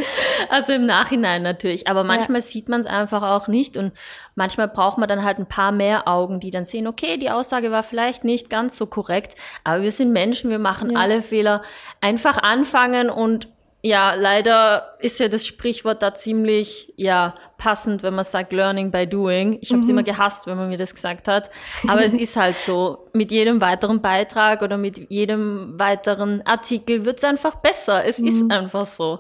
Also 0.50 0.74
im 0.74 0.86
Nachhinein 0.86 1.42
natürlich. 1.42 1.88
Aber 1.88 2.04
manchmal 2.04 2.42
ja. 2.42 2.46
sieht 2.46 2.68
man 2.68 2.82
es 2.82 2.86
einfach 2.86 3.24
auch 3.24 3.48
nicht 3.48 3.78
und 3.78 3.94
manchmal 4.36 4.68
braucht 4.68 4.98
man 4.98 5.08
dann 5.08 5.24
halt 5.24 5.40
ein 5.40 5.48
paar 5.48 5.72
mehr 5.72 6.10
Augen, 6.10 6.42
die 6.42 6.52
dann 6.52 6.66
sehen, 6.66 6.86
okay, 6.88 7.18
die 7.18 7.30
Aussage 7.30 7.45
war 7.72 7.84
vielleicht 7.84 8.24
nicht 8.24 8.50
ganz 8.50 8.78
so 8.78 8.86
korrekt, 8.86 9.36
aber 9.64 9.82
wir 9.82 9.92
sind 9.92 10.12
Menschen, 10.12 10.50
wir 10.50 10.60
machen 10.60 10.92
ja. 10.92 11.00
alle 11.00 11.22
Fehler. 11.22 11.62
Einfach 12.02 12.38
anfangen 12.42 13.10
und 13.10 13.48
ja, 13.86 14.16
leider 14.16 14.96
ist 14.98 15.20
ja 15.20 15.28
das 15.28 15.46
Sprichwort 15.46 16.02
da 16.02 16.16
ziemlich 16.16 16.92
ja 16.96 17.36
passend, 17.58 18.02
wenn 18.02 18.16
man 18.16 18.26
sagt 18.26 18.52
Learning 18.52 18.90
by 18.90 19.08
Doing. 19.08 19.60
Ich 19.62 19.72
habe 19.72 19.82
es 19.82 19.88
mhm. 19.88 19.94
immer 19.94 20.04
gehasst, 20.04 20.48
wenn 20.48 20.58
man 20.58 20.70
mir 20.70 20.78
das 20.78 20.94
gesagt 20.94 21.28
hat, 21.28 21.50
aber 21.88 22.04
es 22.04 22.14
ist 22.14 22.36
halt 22.36 22.58
so. 22.58 23.04
Mit 23.14 23.32
jedem 23.32 23.62
weiteren 23.62 24.02
Beitrag 24.02 24.62
oder 24.62 24.78
mit 24.78 25.10
jedem 25.10 25.80
weiteren 25.80 26.42
Artikel 26.42 27.06
wird 27.06 27.20
es 27.20 27.24
einfach 27.24 27.56
besser. 27.56 28.04
Es 28.04 28.20
mhm. 28.20 28.28
ist 28.28 28.52
einfach 28.52 28.86
so. 28.86 29.20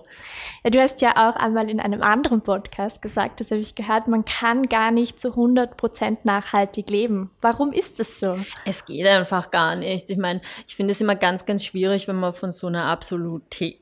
Ja, 0.65 0.69
du 0.71 0.81
hast 0.81 0.99
ja 1.01 1.11
auch 1.11 1.37
einmal 1.37 1.69
in 1.69 1.79
einem 1.79 2.01
anderen 2.01 2.41
Podcast 2.41 3.01
gesagt, 3.01 3.39
das 3.39 3.51
habe 3.51 3.61
ich 3.61 3.75
gehört, 3.75 4.07
man 4.07 4.25
kann 4.25 4.67
gar 4.67 4.91
nicht 4.91 5.19
zu 5.19 5.29
100 5.29 5.77
Prozent 5.77 6.25
nachhaltig 6.25 6.89
leben. 6.89 7.29
Warum 7.39 7.71
ist 7.71 7.99
das 7.99 8.19
so? 8.19 8.37
Es 8.65 8.83
geht 8.85 9.07
einfach 9.07 9.49
gar 9.49 9.75
nicht. 9.77 10.09
Ich 10.09 10.17
meine, 10.17 10.41
ich 10.67 10.75
finde 10.75 10.91
es 10.91 10.99
immer 10.99 11.15
ganz, 11.15 11.45
ganz 11.45 11.63
schwierig, 11.63 12.07
wenn 12.09 12.17
man 12.17 12.33
von 12.33 12.51
so 12.51 12.67
einer 12.67 12.85
Absolute, 12.87 13.75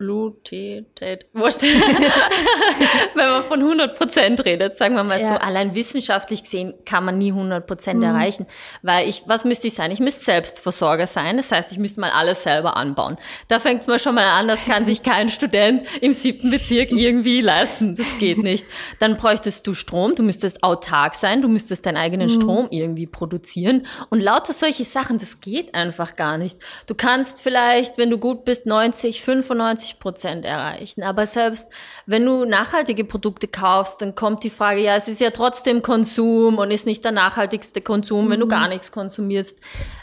Absolutität, 0.00 1.26
wurscht, 1.34 1.60
wenn 3.14 3.28
von 3.50 3.60
100 3.60 3.98
Prozent 3.98 4.44
redet, 4.44 4.78
sagen 4.78 4.94
wir 4.94 5.02
mal 5.02 5.20
ja. 5.20 5.28
so, 5.28 5.34
allein 5.34 5.74
wissenschaftlich 5.74 6.44
gesehen 6.44 6.72
kann 6.84 7.04
man 7.04 7.18
nie 7.18 7.32
100 7.32 7.66
Prozent 7.66 7.98
mhm. 7.98 8.04
erreichen, 8.04 8.46
weil 8.82 9.08
ich, 9.08 9.24
was 9.26 9.44
müsste 9.44 9.66
ich 9.66 9.74
sein? 9.74 9.90
Ich 9.90 9.98
müsste 9.98 10.24
Selbstversorger 10.24 11.08
sein, 11.08 11.36
das 11.36 11.50
heißt, 11.50 11.72
ich 11.72 11.78
müsste 11.78 12.00
mal 12.00 12.10
alles 12.10 12.44
selber 12.44 12.76
anbauen. 12.76 13.16
Da 13.48 13.58
fängt 13.58 13.88
man 13.88 13.98
schon 13.98 14.14
mal 14.14 14.38
an, 14.38 14.46
das 14.46 14.66
kann 14.66 14.86
sich 14.86 15.02
kein 15.02 15.28
Student 15.30 15.82
im 16.00 16.12
siebten 16.12 16.52
Bezirk 16.52 16.92
irgendwie 16.92 17.40
leisten. 17.40 17.96
Das 17.96 18.18
geht 18.18 18.38
nicht. 18.38 18.66
Dann 19.00 19.16
bräuchtest 19.16 19.66
du 19.66 19.74
Strom, 19.74 20.14
du 20.14 20.22
müsstest 20.22 20.62
autark 20.62 21.16
sein, 21.16 21.42
du 21.42 21.48
müsstest 21.48 21.86
deinen 21.86 21.96
eigenen 21.96 22.28
mhm. 22.28 22.40
Strom 22.40 22.68
irgendwie 22.70 23.08
produzieren. 23.08 23.84
Und 24.10 24.20
lauter 24.20 24.52
solche 24.52 24.84
Sachen, 24.84 25.18
das 25.18 25.40
geht 25.40 25.74
einfach 25.74 26.14
gar 26.14 26.38
nicht. 26.38 26.56
Du 26.86 26.94
kannst 26.94 27.40
vielleicht, 27.40 27.98
wenn 27.98 28.10
du 28.10 28.18
gut 28.18 28.44
bist, 28.44 28.66
90, 28.66 29.22
95 29.22 29.98
Prozent 29.98 30.44
erreichen. 30.44 31.02
Aber 31.02 31.26
selbst 31.26 31.68
wenn 32.06 32.24
du 32.24 32.44
nachhaltige 32.44 33.04
Produkte 33.04 33.39
kaufst, 33.48 34.02
dann 34.02 34.14
kommt 34.14 34.44
die 34.44 34.50
Frage, 34.50 34.80
ja, 34.80 34.96
es 34.96 35.08
ist 35.08 35.20
ja 35.20 35.30
trotzdem 35.30 35.82
Konsum 35.82 36.58
und 36.58 36.70
ist 36.70 36.86
nicht 36.86 37.04
der 37.04 37.12
nachhaltigste 37.12 37.80
Konsum, 37.80 38.26
mhm. 38.26 38.30
wenn 38.30 38.40
du 38.40 38.46
mhm. 38.46 38.50
gar 38.50 38.68
nichts 38.68 38.92
konsumierst. 38.92 39.58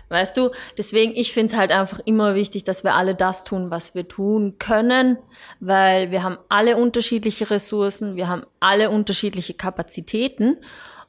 Weißt 0.09 0.37
du, 0.37 0.51
deswegen, 0.77 1.13
ich 1.15 1.33
finde 1.33 1.53
es 1.53 1.59
halt 1.59 1.71
einfach 1.71 1.99
immer 2.05 2.35
wichtig, 2.35 2.63
dass 2.63 2.83
wir 2.83 2.93
alle 2.93 3.13
das 3.13 3.43
tun, 3.43 3.71
was 3.71 3.93
wir 3.93 4.07
tun 4.07 4.55
können, 4.57 5.17
weil 5.59 6.11
wir 6.11 6.23
haben 6.23 6.37
alle 6.47 6.77
unterschiedliche 6.77 7.49
Ressourcen, 7.49 8.15
wir 8.15 8.29
haben 8.29 8.43
alle 8.59 8.89
unterschiedliche 8.89 9.53
Kapazitäten. 9.53 10.57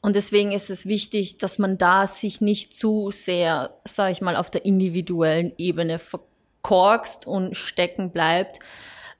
Und 0.01 0.17
deswegen 0.17 0.53
ist 0.53 0.71
es 0.71 0.87
wichtig, 0.87 1.39
dass 1.39 1.59
man 1.59 1.79
da 1.79 2.07
sich 2.07 2.41
nicht 2.41 2.75
zu 2.75 3.11
sehr, 3.13 3.71
sag 3.85 4.11
ich 4.13 4.21
mal, 4.21 4.37
auf 4.37 4.51
der 4.51 4.65
individuellen 4.65 5.53
Ebene 5.59 5.99
verkorkst 5.99 7.27
und 7.27 7.57
stecken 7.57 8.11
bleibt. 8.11 8.59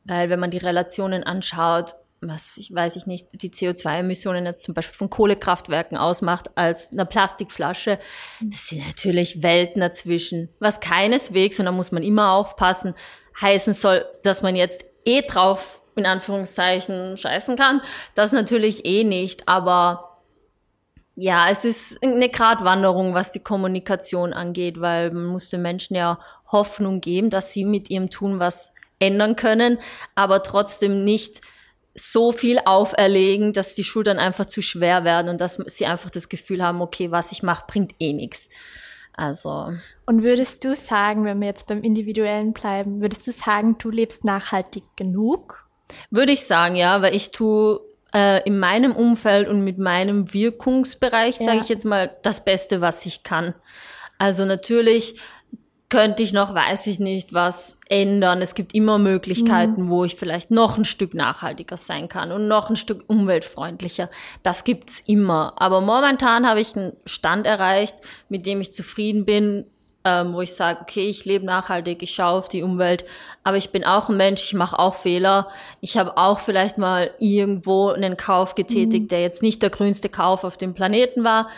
Weil 0.05 0.31
wenn 0.31 0.41
man 0.41 0.51
die 0.51 0.59
Relationen 0.59 1.23
anschaut, 1.23 1.95
was 2.21 2.57
ich 2.57 2.75
weiß 2.75 2.97
ich 2.97 3.07
nicht, 3.07 3.29
die 3.43 3.51
CO2-Emissionen 3.51 4.45
jetzt 4.45 4.63
zum 4.63 4.75
Beispiel 4.75 4.97
von 4.97 5.11
Kohlekraftwerken 5.11 5.97
ausmacht 5.97 6.51
als 6.57 6.93
eine 6.93 7.07
Plastikflasche, 7.07 7.99
das 8.41 8.69
sind 8.69 8.87
natürlich 8.87 9.43
Welten 9.43 9.81
dazwischen. 9.81 10.49
Was 10.59 10.81
keineswegs, 10.81 11.59
und 11.59 11.67
da 11.67 11.73
muss 11.73 11.93
man 11.93 12.03
immer 12.03 12.33
aufpassen, 12.33 12.95
heißen 13.41 13.75
soll, 13.75 14.05
dass 14.23 14.43
man 14.43 14.57
jetzt 14.57 14.85
eh 15.05 15.23
drauf 15.23 15.81
in 15.95 16.07
Anführungszeichen 16.07 17.17
scheißen 17.17 17.57
kann. 17.57 17.83
Das 18.15 18.33
natürlich 18.33 18.85
eh 18.85 19.05
nicht, 19.05 19.49
aber 19.49 20.23
ja, 21.17 21.51
es 21.51 21.65
ist 21.65 22.03
eine 22.03 22.29
Gratwanderung, 22.29 23.15
was 23.15 23.33
die 23.33 23.43
Kommunikation 23.43 24.33
angeht, 24.33 24.81
weil 24.81 25.11
man 25.11 25.25
muss 25.25 25.51
den 25.51 25.63
Menschen 25.63 25.97
ja 25.97 26.21
Hoffnung 26.47 27.01
geben, 27.01 27.31
dass 27.31 27.53
sie 27.53 27.65
mit 27.65 27.91
ihrem 27.91 28.09
Tun 28.09 28.39
was 28.39 28.73
ändern 29.01 29.35
können, 29.35 29.79
aber 30.15 30.43
trotzdem 30.43 31.05
nicht 31.05 31.41
so 31.99 32.33
viel 32.33 32.61
auferlegen, 32.65 33.53
dass 33.53 33.75
die 33.75 33.85
Schultern 33.85 34.19
einfach 34.19 34.47
zu 34.47 34.63
schwer 34.63 35.05
werden 35.05 35.29
und 35.29 35.41
dass 35.41 35.57
sie 35.67 35.87
einfach 35.87 36.11
das 36.11 36.29
Gefühl 36.29 36.63
haben, 36.63 36.81
okay, 36.81 37.11
was 37.11 37.33
ich 37.33 37.43
mache, 37.43 37.65
bringt 37.67 37.95
eh 37.99 38.13
nichts. 38.13 38.49
Also. 39.13 39.67
Und 40.07 40.23
würdest 40.23 40.65
du 40.65 40.75
sagen, 40.75 41.25
wenn 41.25 41.41
wir 41.41 41.49
jetzt 41.49 41.67
beim 41.67 41.83
Individuellen 41.83 42.53
bleiben, 42.53 43.01
würdest 43.01 43.27
du 43.27 43.33
sagen, 43.33 43.77
du 43.79 43.91
lebst 43.91 44.25
nachhaltig 44.25 44.85
genug? 44.97 45.67
Würde 46.11 46.33
ich 46.33 46.47
sagen, 46.47 46.77
ja, 46.77 47.03
weil 47.03 47.17
ich 47.17 47.33
tue 47.33 47.81
äh, 48.15 48.43
in 48.45 48.59
meinem 48.59 48.95
Umfeld 48.95 49.49
und 49.49 49.63
mit 49.65 49.79
meinem 49.79 50.33
Wirkungsbereich, 50.33 51.39
ja. 51.41 51.47
sage 51.47 51.61
ich 51.63 51.69
jetzt 51.69 51.85
mal, 51.85 52.17
das 52.23 52.45
Beste, 52.45 52.81
was 52.81 53.07
ich 53.07 53.25
kann. 53.25 53.55
Also 54.19 54.45
natürlich 54.45 55.21
könnte 55.89 56.23
ich 56.23 56.35
noch, 56.35 56.55
weiß 56.55 56.87
ich 56.89 57.01
nicht, 57.01 57.33
was 57.33 57.79
ändern. 57.89 58.43
Es 58.43 58.55
gibt 58.55 58.75
immer 58.75 58.99
Möglichkeiten, 58.99 59.85
mhm. 59.85 59.89
wo 59.89 60.05
ich 60.05 60.17
vielleicht 60.17 60.51
noch 60.51 60.77
ein 60.77 60.85
Stück 60.85 61.15
nachhaltiger 61.15 61.79
sein 61.79 62.09
kann 62.09 62.31
und 62.31 62.47
noch 62.47 62.69
ein 62.69 62.77
Stück 62.77 63.05
umweltfreundlicher. 63.07 64.11
Das 64.43 64.65
gibt's 64.65 65.01
immer. 65.01 65.55
Aber 65.57 65.81
momentan 65.81 66.47
habe 66.47 66.61
ich 66.61 66.77
einen 66.77 66.93
Stand 67.07 67.47
erreicht, 67.47 67.97
mit 68.29 68.45
dem 68.45 68.61
ich 68.61 68.73
zufrieden 68.73 69.25
bin, 69.25 69.65
ähm, 70.05 70.35
wo 70.35 70.43
ich 70.43 70.55
sage, 70.55 70.81
okay, 70.83 71.09
ich 71.09 71.25
lebe 71.25 71.47
nachhaltig, 71.47 72.03
ich 72.03 72.15
schaue 72.15 72.39
auf 72.39 72.49
die 72.49 72.63
Umwelt, 72.63 73.05
aber 73.43 73.57
ich 73.57 73.71
bin 73.71 73.85
auch 73.85 74.11
ein 74.11 74.17
Mensch, 74.19 74.43
ich 74.45 74.55
mache 74.55 74.79
auch 74.79 74.95
Fehler. 74.95 75.49
Ich 75.81 75.97
habe 75.97 76.19
auch 76.19 76.39
vielleicht 76.39 76.77
mal 76.77 77.11
irgendwo 77.19 77.89
einen 77.89 78.19
Kauf 78.19 78.55
getätigt, 78.55 79.05
mhm. 79.05 79.09
der 79.09 79.23
jetzt 79.23 79.43
nicht 79.43 79.63
der 79.63 79.71
grünste 79.71 80.11
Kauf 80.11 80.45
auf 80.45 80.59
dem 80.59 80.75
Planeten 80.75 81.25
war. 81.25 81.49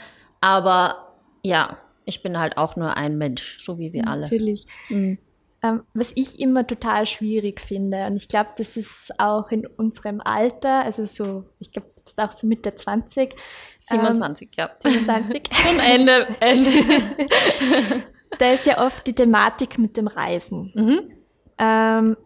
Aber 0.40 1.08
ja, 1.42 1.76
ich 2.04 2.22
bin 2.22 2.38
halt 2.38 2.56
auch 2.56 2.76
nur 2.76 2.96
ein 2.96 3.18
Mensch, 3.18 3.60
so 3.62 3.78
wie 3.78 3.92
wir 3.92 4.08
alle. 4.08 4.22
Natürlich. 4.22 4.66
Mhm. 4.88 5.18
Ähm, 5.62 5.82
was 5.92 6.12
ich 6.14 6.40
immer 6.40 6.66
total 6.66 7.06
schwierig 7.06 7.60
finde, 7.60 8.06
und 8.06 8.16
ich 8.16 8.28
glaube, 8.28 8.50
das 8.56 8.78
ist 8.78 9.12
auch 9.18 9.50
in 9.50 9.66
unserem 9.66 10.22
Alter, 10.22 10.84
also 10.84 11.04
so, 11.04 11.44
ich 11.58 11.70
glaube, 11.70 11.88
das 11.96 12.12
ist 12.12 12.18
auch 12.18 12.32
so 12.32 12.46
Mitte 12.46 12.74
20. 12.74 13.34
27, 13.78 14.48
ähm, 14.48 14.54
ja. 14.56 14.70
27. 14.80 15.42
Und 15.70 15.78
Ende, 15.84 16.28
Ende. 16.40 16.70
da 18.38 18.52
ist 18.52 18.64
ja 18.64 18.84
oft 18.84 19.06
die 19.06 19.14
Thematik 19.14 19.78
mit 19.78 19.98
dem 19.98 20.06
Reisen. 20.06 20.72
Mhm. 20.74 21.10
Ähm, 21.58 22.16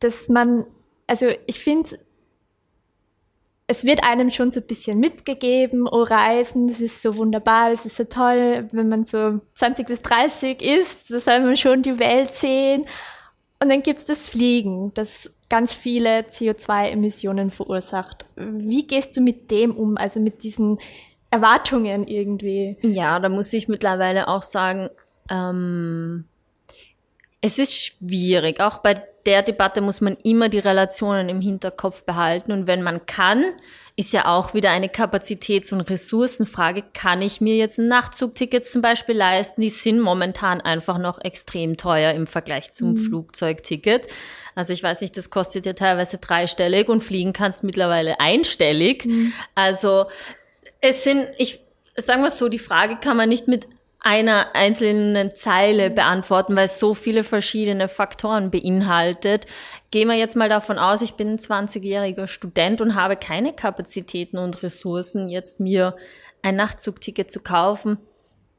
dass 0.00 0.30
man, 0.30 0.64
also 1.06 1.26
ich 1.46 1.60
finde 1.60 1.82
es 1.82 1.98
wird 3.84 4.04
einem 4.04 4.30
schon 4.30 4.50
so 4.50 4.60
ein 4.60 4.66
bisschen 4.66 4.98
mitgegeben, 5.00 5.88
oh 5.88 6.02
Reisen, 6.02 6.68
das 6.68 6.80
ist 6.80 7.02
so 7.02 7.16
wunderbar, 7.16 7.70
das 7.70 7.86
ist 7.86 7.96
so 7.96 8.04
toll, 8.04 8.68
wenn 8.72 8.88
man 8.88 9.04
so 9.04 9.40
20 9.54 9.86
bis 9.86 10.02
30 10.02 10.62
ist, 10.62 11.10
da 11.10 11.20
soll 11.20 11.40
man 11.40 11.56
schon 11.56 11.82
die 11.82 11.98
Welt 11.98 12.34
sehen. 12.34 12.86
Und 13.60 13.70
dann 13.70 13.82
gibt 13.82 14.00
es 14.00 14.04
das 14.04 14.28
Fliegen, 14.28 14.92
das 14.94 15.30
ganz 15.48 15.72
viele 15.72 16.20
CO2-Emissionen 16.22 17.50
verursacht. 17.50 18.26
Wie 18.36 18.86
gehst 18.86 19.16
du 19.16 19.20
mit 19.20 19.50
dem 19.50 19.76
um, 19.76 19.96
also 19.96 20.18
mit 20.18 20.42
diesen 20.42 20.78
Erwartungen 21.30 22.08
irgendwie? 22.08 22.76
Ja, 22.82 23.20
da 23.20 23.28
muss 23.28 23.52
ich 23.52 23.68
mittlerweile 23.68 24.28
auch 24.28 24.42
sagen, 24.42 24.90
ähm, 25.30 26.24
es 27.40 27.58
ist 27.58 27.74
schwierig. 27.74 28.60
Auch 28.60 28.78
bei 28.78 29.02
der 29.26 29.42
Debatte 29.42 29.80
muss 29.80 30.00
man 30.00 30.16
immer 30.22 30.48
die 30.48 30.58
Relationen 30.58 31.28
im 31.28 31.40
Hinterkopf 31.40 32.02
behalten. 32.02 32.52
Und 32.52 32.66
wenn 32.66 32.82
man 32.82 33.06
kann, 33.06 33.44
ist 33.94 34.12
ja 34.12 34.26
auch 34.26 34.54
wieder 34.54 34.70
eine 34.70 34.88
Kapazitäts- 34.88 35.72
und 35.72 35.82
Ressourcenfrage. 35.82 36.82
Kann 36.94 37.20
ich 37.20 37.40
mir 37.40 37.56
jetzt 37.56 37.78
ein 37.78 37.88
Nachtzugticket 37.88 38.66
zum 38.66 38.80
Beispiel 38.80 39.16
leisten? 39.16 39.60
Die 39.60 39.70
sind 39.70 40.00
momentan 40.00 40.60
einfach 40.60 40.98
noch 40.98 41.20
extrem 41.20 41.76
teuer 41.76 42.12
im 42.12 42.26
Vergleich 42.26 42.72
zum 42.72 42.92
mhm. 42.92 42.96
Flugzeugticket. 42.96 44.06
Also 44.54 44.72
ich 44.72 44.82
weiß 44.82 45.02
nicht, 45.02 45.16
das 45.16 45.30
kostet 45.30 45.66
ja 45.66 45.74
teilweise 45.74 46.18
dreistellig 46.18 46.88
und 46.88 47.02
fliegen 47.02 47.32
kannst 47.32 47.64
mittlerweile 47.64 48.18
einstellig. 48.18 49.04
Mhm. 49.04 49.32
Also 49.54 50.06
es 50.80 51.04
sind, 51.04 51.28
ich 51.38 51.60
sagen 51.96 52.22
wir 52.22 52.30
so, 52.30 52.48
die 52.48 52.58
Frage 52.58 52.96
kann 52.96 53.16
man 53.16 53.28
nicht 53.28 53.46
mit 53.46 53.66
einer 54.02 54.54
einzelnen 54.54 55.34
Zeile 55.34 55.88
beantworten, 55.90 56.56
weil 56.56 56.64
es 56.64 56.80
so 56.80 56.94
viele 56.94 57.22
verschiedene 57.22 57.88
Faktoren 57.88 58.50
beinhaltet. 58.50 59.46
Gehen 59.90 60.08
wir 60.08 60.16
jetzt 60.16 60.36
mal 60.36 60.48
davon 60.48 60.78
aus, 60.78 61.02
ich 61.02 61.14
bin 61.14 61.30
ein 61.30 61.38
20-jähriger 61.38 62.26
Student 62.26 62.80
und 62.80 62.96
habe 62.96 63.16
keine 63.16 63.52
Kapazitäten 63.52 64.38
und 64.38 64.62
Ressourcen, 64.62 65.28
jetzt 65.28 65.60
mir 65.60 65.96
ein 66.42 66.56
Nachtzugticket 66.56 67.30
zu 67.30 67.40
kaufen. 67.40 67.98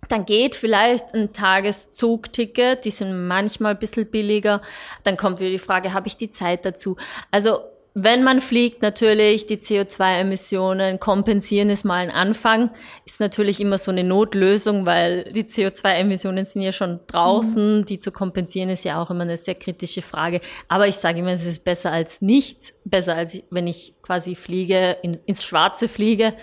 dann 0.09 0.25
geht 0.25 0.55
vielleicht 0.55 1.13
ein 1.13 1.31
Tageszugticket, 1.31 2.83
die 2.83 2.91
sind 2.91 3.27
manchmal 3.27 3.73
ein 3.73 3.79
bisschen 3.79 4.09
billiger. 4.09 4.61
Dann 5.05 5.15
kommt 5.17 5.39
wieder 5.39 5.49
die 5.49 5.59
Frage, 5.59 5.93
habe 5.93 6.07
ich 6.07 6.17
die 6.17 6.29
Zeit 6.29 6.65
dazu? 6.65 6.97
Also 7.31 7.59
wenn 7.95 8.23
man 8.23 8.41
fliegt, 8.41 8.81
natürlich 8.81 9.45
die 9.45 9.57
CO2-Emissionen 9.57 10.99
kompensieren 10.99 11.69
ist 11.69 11.83
mal 11.83 11.97
ein 11.97 12.09
Anfang. 12.09 12.71
Ist 13.05 13.19
natürlich 13.19 13.59
immer 13.59 13.77
so 13.77 13.91
eine 13.91 14.03
Notlösung, 14.03 14.87
weil 14.87 15.25
die 15.25 15.43
CO2-Emissionen 15.43 16.45
sind 16.47 16.63
ja 16.63 16.71
schon 16.71 17.01
draußen. 17.05 17.79
Mhm. 17.79 17.85
Die 17.85 17.99
zu 17.99 18.11
kompensieren 18.11 18.69
ist 18.69 18.83
ja 18.83 18.99
auch 18.99 19.11
immer 19.11 19.21
eine 19.21 19.37
sehr 19.37 19.53
kritische 19.53 20.01
Frage. 20.01 20.41
Aber 20.67 20.87
ich 20.87 20.95
sage 20.95 21.19
immer, 21.19 21.33
es 21.33 21.45
ist 21.45 21.63
besser 21.63 21.91
als 21.91 22.23
nichts. 22.23 22.73
Besser 22.83 23.15
als 23.15 23.43
wenn 23.51 23.67
ich 23.67 23.93
quasi 24.01 24.33
fliege, 24.33 24.97
in, 25.03 25.19
ins 25.27 25.43
Schwarze 25.43 25.87
fliege. 25.87 26.33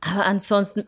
Aber 0.00 0.24
ansonsten 0.24 0.86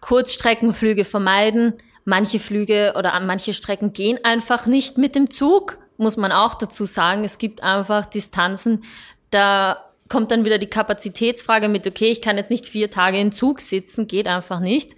Kurzstreckenflüge 0.00 1.04
vermeiden. 1.04 1.74
Manche 2.06 2.38
Flüge 2.38 2.94
oder 2.96 3.18
manche 3.20 3.52
Strecken 3.52 3.92
gehen 3.92 4.18
einfach 4.24 4.66
nicht 4.66 4.96
mit 4.96 5.14
dem 5.16 5.28
Zug, 5.28 5.78
muss 5.96 6.16
man 6.16 6.30
auch 6.30 6.54
dazu 6.54 6.86
sagen. 6.86 7.24
Es 7.24 7.38
gibt 7.38 7.62
einfach 7.62 8.06
Distanzen, 8.06 8.84
da 9.30 9.84
kommt 10.08 10.30
dann 10.30 10.44
wieder 10.44 10.58
die 10.58 10.68
Kapazitätsfrage 10.68 11.68
mit, 11.68 11.86
okay, 11.86 12.10
ich 12.10 12.22
kann 12.22 12.36
jetzt 12.36 12.50
nicht 12.50 12.66
vier 12.66 12.90
Tage 12.90 13.18
im 13.18 13.32
Zug 13.32 13.60
sitzen, 13.60 14.06
geht 14.06 14.26
einfach 14.26 14.60
nicht. 14.60 14.94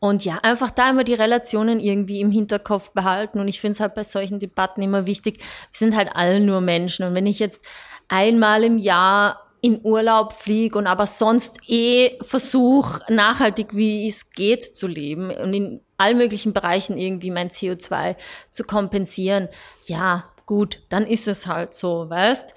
Und 0.00 0.24
ja, 0.24 0.38
einfach 0.42 0.70
da 0.70 0.90
immer 0.90 1.04
die 1.04 1.14
Relationen 1.14 1.78
irgendwie 1.78 2.20
im 2.20 2.30
Hinterkopf 2.30 2.92
behalten. 2.92 3.38
Und 3.38 3.48
ich 3.48 3.60
finde 3.60 3.72
es 3.72 3.80
halt 3.80 3.94
bei 3.94 4.02
solchen 4.02 4.38
Debatten 4.38 4.80
immer 4.80 5.06
wichtig, 5.06 5.38
wir 5.38 5.46
sind 5.72 5.94
halt 5.94 6.10
alle 6.14 6.40
nur 6.40 6.62
Menschen. 6.62 7.06
Und 7.06 7.14
wenn 7.14 7.26
ich 7.26 7.38
jetzt 7.38 7.62
einmal 8.08 8.64
im 8.64 8.78
Jahr 8.78 9.46
in 9.60 9.80
Urlaub 9.82 10.32
fliege 10.32 10.78
und 10.78 10.86
aber 10.86 11.06
sonst 11.06 11.58
eh 11.68 12.18
versuche, 12.22 13.02
nachhaltig 13.12 13.76
wie 13.76 14.06
es 14.08 14.30
geht 14.30 14.64
zu 14.64 14.86
leben 14.86 15.30
und 15.30 15.52
in 15.52 15.80
allen 15.98 16.16
möglichen 16.16 16.54
Bereichen 16.54 16.96
irgendwie 16.96 17.30
mein 17.30 17.50
CO2 17.50 18.16
zu 18.50 18.64
kompensieren, 18.64 19.48
ja, 19.84 20.24
gut, 20.46 20.80
dann 20.88 21.06
ist 21.06 21.28
es 21.28 21.46
halt 21.46 21.74
so, 21.74 22.08
weißt? 22.08 22.54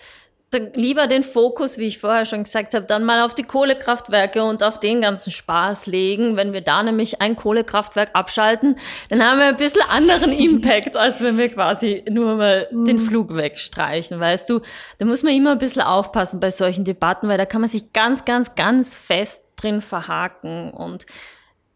Lieber 0.59 1.07
den 1.07 1.23
Fokus, 1.23 1.77
wie 1.77 1.87
ich 1.87 1.99
vorher 1.99 2.25
schon 2.25 2.43
gesagt 2.43 2.73
habe, 2.73 2.85
dann 2.85 3.03
mal 3.03 3.21
auf 3.21 3.33
die 3.33 3.43
Kohlekraftwerke 3.43 4.43
und 4.43 4.63
auf 4.63 4.79
den 4.79 5.01
ganzen 5.01 5.31
Spaß 5.31 5.85
legen. 5.87 6.35
Wenn 6.35 6.53
wir 6.53 6.61
da 6.61 6.83
nämlich 6.83 7.21
ein 7.21 7.35
Kohlekraftwerk 7.35 8.09
abschalten, 8.13 8.77
dann 9.09 9.23
haben 9.23 9.39
wir 9.39 9.47
ein 9.47 9.57
bisschen 9.57 9.81
anderen 9.89 10.31
Impact, 10.37 10.97
als 10.97 11.21
wenn 11.21 11.37
wir 11.37 11.49
quasi 11.49 12.03
nur 12.09 12.35
mal 12.35 12.67
mhm. 12.71 12.85
den 12.85 12.99
Flug 12.99 13.35
wegstreichen, 13.35 14.19
weißt 14.19 14.49
du? 14.49 14.61
Da 14.99 15.05
muss 15.05 15.23
man 15.23 15.33
immer 15.33 15.51
ein 15.53 15.59
bisschen 15.59 15.81
aufpassen 15.81 16.39
bei 16.39 16.51
solchen 16.51 16.83
Debatten, 16.83 17.27
weil 17.27 17.37
da 17.37 17.45
kann 17.45 17.61
man 17.61 17.69
sich 17.69 17.93
ganz, 17.93 18.25
ganz, 18.25 18.55
ganz 18.55 18.95
fest 18.95 19.45
drin 19.55 19.81
verhaken 19.81 20.71
und 20.71 21.05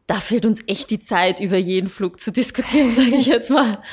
da 0.08 0.16
fehlt 0.16 0.46
uns 0.46 0.62
echt 0.68 0.90
die 0.90 1.02
Zeit, 1.02 1.42
über 1.42 1.58
jeden 1.58 1.90
Flug 1.90 2.20
zu 2.20 2.32
diskutieren, 2.32 2.92
sage 2.96 3.16
ich 3.18 3.28
jetzt 3.28 3.50
mal. 3.50 3.84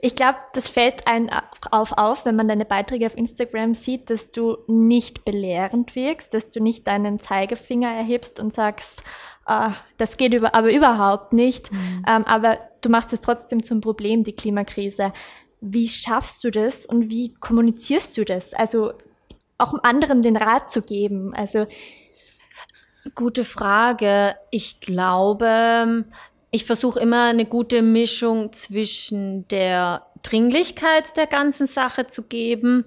Ich 0.00 0.14
glaube, 0.14 0.38
das 0.52 0.68
fällt 0.68 1.08
einem 1.08 1.30
auf, 1.72 1.92
auf, 1.98 2.24
wenn 2.24 2.36
man 2.36 2.46
deine 2.46 2.64
Beiträge 2.64 3.06
auf 3.06 3.16
Instagram 3.16 3.74
sieht, 3.74 4.08
dass 4.10 4.30
du 4.30 4.58
nicht 4.68 5.24
belehrend 5.24 5.96
wirkst, 5.96 6.32
dass 6.32 6.46
du 6.48 6.62
nicht 6.62 6.86
deinen 6.86 7.18
Zeigefinger 7.18 7.92
erhebst 7.92 8.38
und 8.38 8.54
sagst, 8.54 9.02
ah, 9.44 9.74
das 9.96 10.16
geht 10.16 10.32
über, 10.32 10.54
aber 10.54 10.72
überhaupt 10.72 11.32
nicht. 11.32 11.72
Mhm. 11.72 12.04
Ähm, 12.06 12.24
aber 12.24 12.58
du 12.80 12.88
machst 12.88 13.12
es 13.12 13.20
trotzdem 13.20 13.64
zum 13.64 13.80
Problem, 13.80 14.22
die 14.22 14.34
Klimakrise. 14.36 15.12
Wie 15.60 15.88
schaffst 15.88 16.44
du 16.44 16.52
das 16.52 16.86
und 16.86 17.10
wie 17.10 17.34
kommunizierst 17.34 18.16
du 18.16 18.24
das? 18.24 18.54
Also 18.54 18.92
auch 19.58 19.72
um 19.72 19.80
anderen 19.82 20.22
den 20.22 20.36
Rat 20.36 20.70
zu 20.70 20.82
geben. 20.82 21.34
Also 21.34 21.66
Gute 23.14 23.44
Frage. 23.44 24.34
Ich 24.50 24.80
glaube, 24.80 26.04
ich 26.50 26.64
versuche 26.64 27.00
immer 27.00 27.24
eine 27.24 27.44
gute 27.44 27.82
Mischung 27.82 28.52
zwischen 28.52 29.46
der 29.48 30.06
Dringlichkeit 30.22 31.16
der 31.16 31.26
ganzen 31.26 31.66
Sache 31.66 32.06
zu 32.06 32.24
geben, 32.24 32.86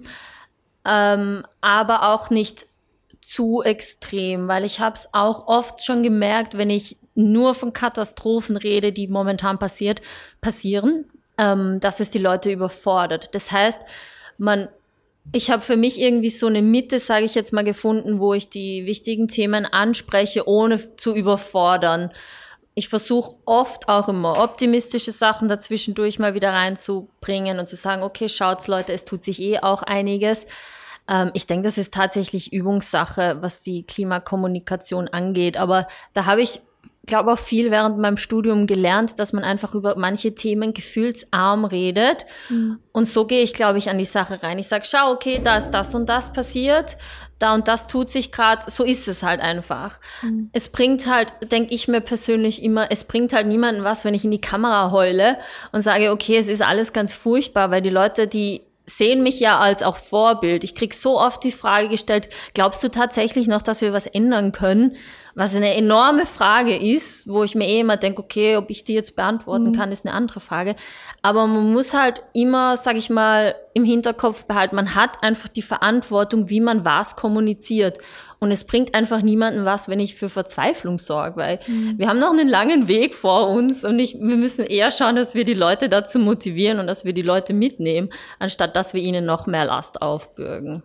ähm, 0.84 1.46
aber 1.60 2.12
auch 2.12 2.30
nicht 2.30 2.66
zu 3.20 3.62
extrem, 3.62 4.48
weil 4.48 4.64
ich 4.64 4.80
habe 4.80 4.96
es 4.96 5.08
auch 5.12 5.46
oft 5.46 5.84
schon 5.84 6.02
gemerkt, 6.02 6.58
wenn 6.58 6.70
ich 6.70 6.98
nur 7.14 7.54
von 7.54 7.72
Katastrophen 7.72 8.56
rede, 8.56 8.92
die 8.92 9.08
momentan 9.08 9.58
passiert, 9.58 10.02
passieren, 10.40 11.10
ähm, 11.38 11.78
dass 11.80 12.00
es 12.00 12.10
die 12.10 12.18
Leute 12.18 12.50
überfordert. 12.50 13.34
Das 13.34 13.52
heißt, 13.52 13.80
man 14.38 14.68
ich 15.30 15.50
habe 15.50 15.62
für 15.62 15.76
mich 15.76 16.00
irgendwie 16.00 16.30
so 16.30 16.48
eine 16.48 16.62
Mitte, 16.62 16.98
sage 16.98 17.24
ich 17.24 17.34
jetzt 17.34 17.52
mal, 17.52 17.64
gefunden, 17.64 18.18
wo 18.18 18.34
ich 18.34 18.48
die 18.48 18.86
wichtigen 18.86 19.28
Themen 19.28 19.66
anspreche, 19.66 20.48
ohne 20.48 20.96
zu 20.96 21.14
überfordern. 21.14 22.10
Ich 22.74 22.88
versuche 22.88 23.36
oft 23.44 23.88
auch 23.88 24.08
immer 24.08 24.42
optimistische 24.42 25.12
Sachen 25.12 25.46
dazwischendurch 25.46 26.18
mal 26.18 26.34
wieder 26.34 26.52
reinzubringen 26.52 27.58
und 27.58 27.66
zu 27.66 27.76
sagen, 27.76 28.02
okay, 28.02 28.28
schaut's 28.28 28.66
Leute, 28.66 28.92
es 28.92 29.04
tut 29.04 29.22
sich 29.22 29.40
eh 29.40 29.60
auch 29.60 29.82
einiges. 29.82 30.46
Ähm, 31.08 31.30
ich 31.34 31.46
denke, 31.46 31.66
das 31.66 31.78
ist 31.78 31.94
tatsächlich 31.94 32.52
Übungssache, 32.52 33.38
was 33.40 33.60
die 33.60 33.84
Klimakommunikation 33.84 35.08
angeht. 35.08 35.56
Aber 35.56 35.86
da 36.14 36.26
habe 36.26 36.42
ich 36.42 36.62
glaube 37.06 37.32
auch 37.32 37.38
viel 37.38 37.70
während 37.70 37.98
meinem 37.98 38.16
Studium 38.16 38.66
gelernt, 38.66 39.18
dass 39.18 39.32
man 39.32 39.42
einfach 39.44 39.74
über 39.74 39.96
manche 39.96 40.34
Themen 40.34 40.72
gefühlsarm 40.72 41.64
redet. 41.64 42.26
Mhm. 42.48 42.78
Und 42.92 43.06
so 43.06 43.26
gehe 43.26 43.42
ich, 43.42 43.54
glaube 43.54 43.78
ich, 43.78 43.90
an 43.90 43.98
die 43.98 44.04
Sache 44.04 44.42
rein. 44.42 44.58
Ich 44.58 44.68
sage, 44.68 44.84
schau, 44.86 45.12
okay, 45.12 45.40
da 45.42 45.56
ist 45.56 45.70
das 45.70 45.94
und 45.94 46.08
das 46.08 46.32
passiert, 46.32 46.96
da 47.42 47.54
und 47.54 47.66
das 47.66 47.88
tut 47.88 48.08
sich 48.08 48.30
gerade, 48.30 48.70
so 48.70 48.84
ist 48.84 49.08
es 49.08 49.24
halt 49.24 49.40
einfach. 49.40 49.98
Mhm. 50.22 50.50
Es 50.52 50.70
bringt 50.70 51.10
halt, 51.10 51.32
denke 51.50 51.74
ich 51.74 51.88
mir 51.88 52.00
persönlich 52.00 52.62
immer, 52.62 52.90
es 52.90 53.04
bringt 53.04 53.32
halt 53.32 53.48
niemanden 53.48 53.82
was, 53.82 54.04
wenn 54.04 54.14
ich 54.14 54.24
in 54.24 54.30
die 54.30 54.40
Kamera 54.40 54.92
heule 54.92 55.38
und 55.72 55.82
sage, 55.82 56.12
okay, 56.12 56.36
es 56.36 56.46
ist 56.46 56.62
alles 56.62 56.92
ganz 56.92 57.14
furchtbar, 57.14 57.70
weil 57.70 57.82
die 57.82 57.90
Leute, 57.90 58.28
die 58.28 58.62
sehen 58.96 59.22
mich 59.22 59.40
ja 59.40 59.58
als 59.58 59.82
auch 59.82 59.96
Vorbild. 59.96 60.64
Ich 60.64 60.74
krieg 60.74 60.94
so 60.94 61.18
oft 61.18 61.42
die 61.44 61.52
Frage 61.52 61.88
gestellt, 61.88 62.28
glaubst 62.54 62.82
du 62.84 62.88
tatsächlich 62.88 63.46
noch, 63.46 63.62
dass 63.62 63.80
wir 63.80 63.92
was 63.92 64.06
ändern 64.06 64.52
können? 64.52 64.96
Was 65.34 65.56
eine 65.56 65.74
enorme 65.74 66.26
Frage 66.26 66.76
ist, 66.76 67.26
wo 67.26 67.42
ich 67.42 67.54
mir 67.54 67.66
eh 67.66 67.80
immer 67.80 67.96
denke, 67.96 68.22
okay, 68.22 68.56
ob 68.56 68.68
ich 68.68 68.84
die 68.84 68.92
jetzt 68.92 69.16
beantworten 69.16 69.68
mhm. 69.68 69.72
kann, 69.72 69.92
ist 69.92 70.04
eine 70.04 70.14
andere 70.14 70.40
Frage. 70.40 70.76
Aber 71.22 71.46
man 71.46 71.72
muss 71.72 71.94
halt 71.94 72.22
immer, 72.34 72.76
sag 72.76 72.96
ich 72.96 73.08
mal, 73.08 73.54
im 73.72 73.84
Hinterkopf 73.84 74.44
behalten, 74.44 74.76
man 74.76 74.94
hat 74.94 75.22
einfach 75.22 75.48
die 75.48 75.62
Verantwortung, 75.62 76.50
wie 76.50 76.60
man 76.60 76.84
was 76.84 77.16
kommuniziert. 77.16 77.98
Und 78.42 78.50
es 78.50 78.64
bringt 78.64 78.92
einfach 78.96 79.22
niemandem 79.22 79.64
was, 79.64 79.88
wenn 79.88 80.00
ich 80.00 80.16
für 80.16 80.28
Verzweiflung 80.28 80.98
sorge, 80.98 81.36
weil 81.36 81.60
mhm. 81.64 81.96
wir 81.96 82.08
haben 82.08 82.18
noch 82.18 82.32
einen 82.32 82.48
langen 82.48 82.88
Weg 82.88 83.14
vor 83.14 83.48
uns 83.48 83.84
und 83.84 84.00
ich, 84.00 84.14
wir 84.14 84.36
müssen 84.36 84.66
eher 84.66 84.90
schauen, 84.90 85.14
dass 85.14 85.36
wir 85.36 85.44
die 85.44 85.54
Leute 85.54 85.88
dazu 85.88 86.18
motivieren 86.18 86.80
und 86.80 86.88
dass 86.88 87.04
wir 87.04 87.12
die 87.12 87.22
Leute 87.22 87.54
mitnehmen, 87.54 88.10
anstatt 88.40 88.74
dass 88.74 88.94
wir 88.94 89.00
ihnen 89.00 89.24
noch 89.24 89.46
mehr 89.46 89.64
Last 89.64 90.02
aufbürgen. 90.02 90.82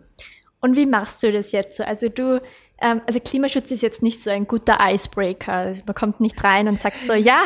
Und 0.60 0.76
wie 0.76 0.86
machst 0.86 1.20
du 1.24 1.32
das 1.32 1.50
jetzt 1.50 1.78
so? 1.78 1.82
Also 1.82 2.08
du 2.08 2.40
also 2.80 3.18
Klimaschutz 3.18 3.70
ist 3.72 3.82
jetzt 3.82 4.02
nicht 4.02 4.22
so 4.22 4.30
ein 4.30 4.46
guter 4.46 4.78
Icebreaker. 4.80 5.74
Man 5.84 5.94
kommt 5.94 6.20
nicht 6.20 6.42
rein 6.44 6.68
und 6.68 6.80
sagt 6.80 7.04
so, 7.04 7.12
ja, 7.12 7.42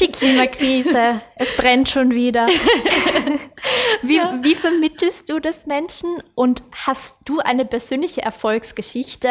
die 0.00 0.06
Klimakrise, 0.06 1.20
es 1.36 1.56
brennt 1.56 1.88
schon 1.88 2.12
wieder. 2.12 2.46
wie, 4.02 4.16
ja. 4.16 4.38
wie 4.42 4.54
vermittelst 4.54 5.28
du 5.28 5.40
das 5.40 5.66
Menschen 5.66 6.22
und 6.36 6.62
hast 6.72 7.18
du 7.24 7.40
eine 7.40 7.64
persönliche 7.64 8.22
Erfolgsgeschichte, 8.22 9.28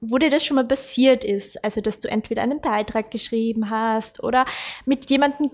wo 0.00 0.18
dir 0.18 0.30
das 0.30 0.44
schon 0.44 0.56
mal 0.56 0.66
passiert 0.66 1.24
ist? 1.24 1.64
Also, 1.64 1.80
dass 1.80 2.00
du 2.00 2.08
entweder 2.08 2.42
einen 2.42 2.60
Beitrag 2.60 3.12
geschrieben 3.12 3.70
hast 3.70 4.22
oder 4.22 4.44
mit 4.84 5.08
jemandem 5.08 5.50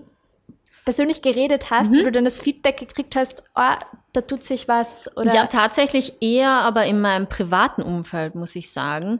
persönlich 0.85 1.21
geredet 1.21 1.71
hast, 1.71 1.91
mhm. 1.91 1.99
wo 1.99 2.03
du 2.03 2.11
dann 2.11 2.25
das 2.25 2.37
Feedback 2.37 2.77
gekriegt 2.77 3.15
hast, 3.15 3.43
oh, 3.55 3.73
da 4.13 4.21
tut 4.21 4.43
sich 4.43 4.67
was? 4.67 5.09
Oder? 5.17 5.33
Ja, 5.33 5.47
tatsächlich 5.47 6.13
eher, 6.21 6.51
aber 6.51 6.85
in 6.85 7.01
meinem 7.01 7.27
privaten 7.27 7.81
Umfeld, 7.81 8.35
muss 8.35 8.55
ich 8.55 8.71
sagen. 8.71 9.19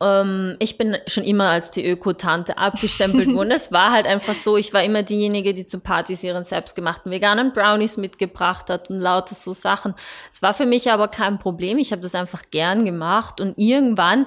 Ähm, 0.00 0.56
ich 0.58 0.78
bin 0.78 0.96
schon 1.06 1.24
immer 1.24 1.50
als 1.50 1.70
die 1.70 1.86
Öko-Tante 1.86 2.58
abgestempelt 2.58 3.32
worden. 3.34 3.52
es 3.52 3.70
war 3.70 3.92
halt 3.92 4.06
einfach 4.06 4.34
so, 4.34 4.56
ich 4.56 4.72
war 4.72 4.82
immer 4.82 5.02
diejenige, 5.02 5.54
die 5.54 5.66
zu 5.66 5.78
Partys 5.78 6.24
ihren 6.24 6.44
selbstgemachten 6.44 7.12
veganen 7.12 7.52
Brownies 7.52 7.98
mitgebracht 7.98 8.68
hat 8.70 8.90
und 8.90 8.98
lauter 8.98 9.34
so 9.34 9.52
Sachen. 9.52 9.94
Es 10.30 10.42
war 10.42 10.54
für 10.54 10.66
mich 10.66 10.90
aber 10.90 11.08
kein 11.08 11.38
Problem. 11.38 11.78
Ich 11.78 11.92
habe 11.92 12.02
das 12.02 12.14
einfach 12.14 12.42
gern 12.50 12.84
gemacht 12.84 13.40
und 13.40 13.56
irgendwann 13.58 14.26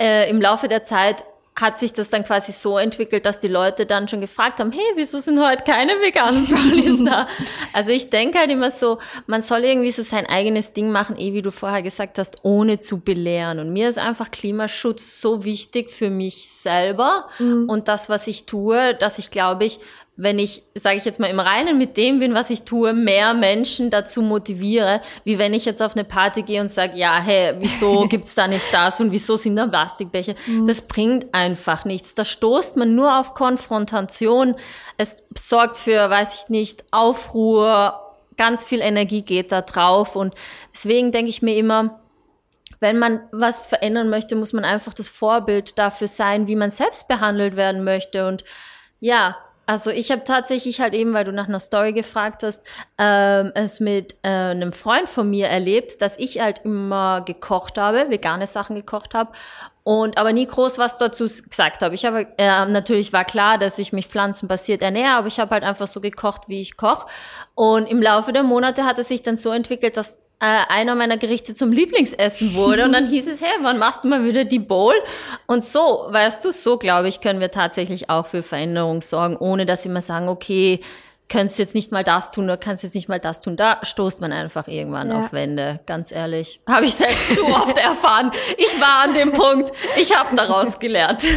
äh, 0.00 0.28
im 0.30 0.40
Laufe 0.40 0.68
der 0.68 0.84
Zeit 0.84 1.24
hat 1.54 1.78
sich 1.78 1.92
das 1.92 2.08
dann 2.08 2.24
quasi 2.24 2.50
so 2.50 2.78
entwickelt, 2.78 3.26
dass 3.26 3.38
die 3.38 3.48
Leute 3.48 3.84
dann 3.84 4.08
schon 4.08 4.22
gefragt 4.22 4.58
haben, 4.58 4.72
hey, 4.72 4.92
wieso 4.94 5.18
sind 5.18 5.38
heute 5.38 5.64
keine 5.64 5.92
veganen 6.00 6.46
Brownies 6.48 7.04
da? 7.04 7.26
Also 7.74 7.90
ich 7.90 8.08
denke 8.08 8.38
halt 8.38 8.50
immer 8.50 8.70
so, 8.70 8.98
man 9.26 9.42
soll 9.42 9.64
irgendwie 9.64 9.92
so 9.92 10.02
sein 10.02 10.24
eigenes 10.26 10.72
Ding 10.72 10.90
machen, 10.90 11.18
eh 11.18 11.34
wie 11.34 11.42
du 11.42 11.52
vorher 11.52 11.82
gesagt 11.82 12.18
hast, 12.18 12.38
ohne 12.42 12.78
zu 12.78 13.00
belehren. 13.00 13.58
Und 13.58 13.70
mir 13.70 13.88
ist 13.88 13.98
einfach 13.98 14.30
Klimaschutz 14.30 15.20
so 15.20 15.44
wichtig 15.44 15.90
für 15.90 16.08
mich 16.08 16.48
selber 16.48 17.28
mhm. 17.38 17.68
und 17.68 17.86
das, 17.86 18.08
was 18.08 18.26
ich 18.28 18.46
tue, 18.46 18.94
dass 18.94 19.18
ich 19.18 19.30
glaube 19.30 19.66
ich, 19.66 19.78
wenn 20.16 20.38
ich, 20.38 20.62
sage 20.74 20.98
ich 20.98 21.04
jetzt 21.04 21.18
mal, 21.20 21.28
im 21.28 21.40
Reinen 21.40 21.78
mit 21.78 21.96
dem 21.96 22.20
bin, 22.20 22.34
was 22.34 22.50
ich 22.50 22.64
tue, 22.64 22.92
mehr 22.92 23.32
Menschen 23.32 23.88
dazu 23.88 24.20
motiviere, 24.20 25.00
wie 25.24 25.38
wenn 25.38 25.54
ich 25.54 25.64
jetzt 25.64 25.82
auf 25.82 25.96
eine 25.96 26.04
Party 26.04 26.42
gehe 26.42 26.60
und 26.60 26.70
sage, 26.70 26.98
ja, 26.98 27.18
hey, 27.18 27.54
wieso 27.58 28.06
gibt's 28.08 28.34
da 28.34 28.46
nicht 28.46 28.66
das 28.72 29.00
und 29.00 29.10
wieso 29.10 29.36
sind 29.36 29.56
da 29.56 29.66
Plastikbecher? 29.66 30.34
Mhm. 30.46 30.66
Das 30.66 30.86
bringt 30.86 31.34
einfach 31.34 31.86
nichts. 31.86 32.14
Da 32.14 32.26
stoßt 32.26 32.76
man 32.76 32.94
nur 32.94 33.18
auf 33.18 33.32
Konfrontation. 33.32 34.54
Es 34.98 35.22
sorgt 35.36 35.78
für, 35.78 36.10
weiß 36.10 36.42
ich 36.42 36.50
nicht, 36.50 36.84
Aufruhr, 36.90 37.98
ganz 38.36 38.64
viel 38.64 38.80
Energie 38.80 39.22
geht 39.22 39.50
da 39.50 39.62
drauf 39.62 40.14
und 40.14 40.34
deswegen 40.74 41.10
denke 41.10 41.30
ich 41.30 41.42
mir 41.42 41.56
immer, 41.56 42.00
wenn 42.80 42.98
man 42.98 43.20
was 43.30 43.66
verändern 43.66 44.10
möchte, 44.10 44.36
muss 44.36 44.52
man 44.52 44.64
einfach 44.64 44.92
das 44.92 45.08
Vorbild 45.08 45.78
dafür 45.78 46.08
sein, 46.08 46.48
wie 46.48 46.56
man 46.56 46.70
selbst 46.70 47.08
behandelt 47.08 47.56
werden 47.56 47.84
möchte 47.84 48.26
und 48.26 48.44
ja, 49.00 49.36
also 49.66 49.90
ich 49.90 50.10
habe 50.10 50.24
tatsächlich 50.24 50.80
halt 50.80 50.92
eben, 50.92 51.14
weil 51.14 51.24
du 51.24 51.32
nach 51.32 51.48
einer 51.48 51.60
Story 51.60 51.92
gefragt 51.92 52.42
hast, 52.42 52.62
ähm, 52.98 53.52
es 53.54 53.80
mit 53.80 54.16
äh, 54.22 54.28
einem 54.28 54.72
Freund 54.72 55.08
von 55.08 55.30
mir 55.30 55.48
erlebt, 55.48 56.02
dass 56.02 56.18
ich 56.18 56.40
halt 56.40 56.60
immer 56.64 57.20
gekocht 57.20 57.78
habe, 57.78 58.10
vegane 58.10 58.46
Sachen 58.46 58.74
gekocht 58.74 59.14
habe 59.14 59.32
und 59.84 60.18
aber 60.18 60.32
nie 60.32 60.46
groß 60.46 60.78
was 60.78 60.98
dazu 60.98 61.24
gesagt 61.24 61.82
habe. 61.82 61.94
Ich 61.94 62.04
habe 62.04 62.26
äh, 62.38 62.66
natürlich 62.66 63.12
war 63.12 63.24
klar, 63.24 63.58
dass 63.58 63.78
ich 63.78 63.92
mich 63.92 64.06
pflanzenbasiert 64.06 64.82
ernähre, 64.82 65.16
aber 65.16 65.26
ich 65.26 65.40
habe 65.40 65.52
halt 65.52 65.64
einfach 65.64 65.88
so 65.88 66.00
gekocht, 66.00 66.42
wie 66.46 66.60
ich 66.60 66.76
koche. 66.76 67.06
Und 67.54 67.86
im 67.86 68.00
Laufe 68.00 68.32
der 68.32 68.44
Monate 68.44 68.84
hat 68.84 68.98
es 68.98 69.08
sich 69.08 69.22
dann 69.22 69.36
so 69.36 69.50
entwickelt, 69.50 69.96
dass 69.96 70.18
äh, 70.42 70.64
einer 70.68 70.96
meiner 70.96 71.18
Gerichte 71.18 71.54
zum 71.54 71.70
Lieblingsessen 71.70 72.54
wurde. 72.54 72.84
Und 72.84 72.92
dann 72.92 73.08
hieß 73.08 73.28
es, 73.28 73.40
hey, 73.40 73.52
wann 73.60 73.78
machst 73.78 74.02
du 74.02 74.08
mal 74.08 74.24
wieder 74.24 74.44
die 74.44 74.58
Bowl? 74.58 74.94
Und 75.46 75.62
so, 75.62 76.06
weißt 76.08 76.44
du, 76.44 76.52
so 76.52 76.78
glaube 76.78 77.06
ich, 77.08 77.20
können 77.20 77.38
wir 77.38 77.52
tatsächlich 77.52 78.10
auch 78.10 78.26
für 78.26 78.42
Veränderung 78.42 79.02
sorgen, 79.02 79.36
ohne 79.36 79.66
dass 79.66 79.84
wir 79.84 79.92
mal 79.92 80.02
sagen, 80.02 80.28
okay, 80.28 80.80
könntest 81.28 81.60
jetzt 81.60 81.76
nicht 81.76 81.92
mal 81.92 82.02
das 82.02 82.32
tun 82.32 82.44
oder 82.44 82.56
kannst 82.56 82.82
jetzt 82.82 82.96
nicht 82.96 83.08
mal 83.08 83.20
das 83.20 83.40
tun. 83.40 83.56
Da 83.56 83.78
stoßt 83.82 84.20
man 84.20 84.32
einfach 84.32 84.66
irgendwann 84.66 85.10
ja. 85.12 85.20
auf 85.20 85.32
Wände, 85.32 85.78
ganz 85.86 86.10
ehrlich. 86.10 86.60
Habe 86.68 86.86
ich 86.86 86.94
selbst 86.94 87.36
zu 87.36 87.46
oft 87.46 87.78
erfahren. 87.82 88.32
Ich 88.58 88.80
war 88.80 89.04
an 89.04 89.14
dem 89.14 89.32
Punkt, 89.32 89.70
ich 89.96 90.18
habe 90.18 90.34
daraus 90.34 90.80
gelernt. 90.80 91.22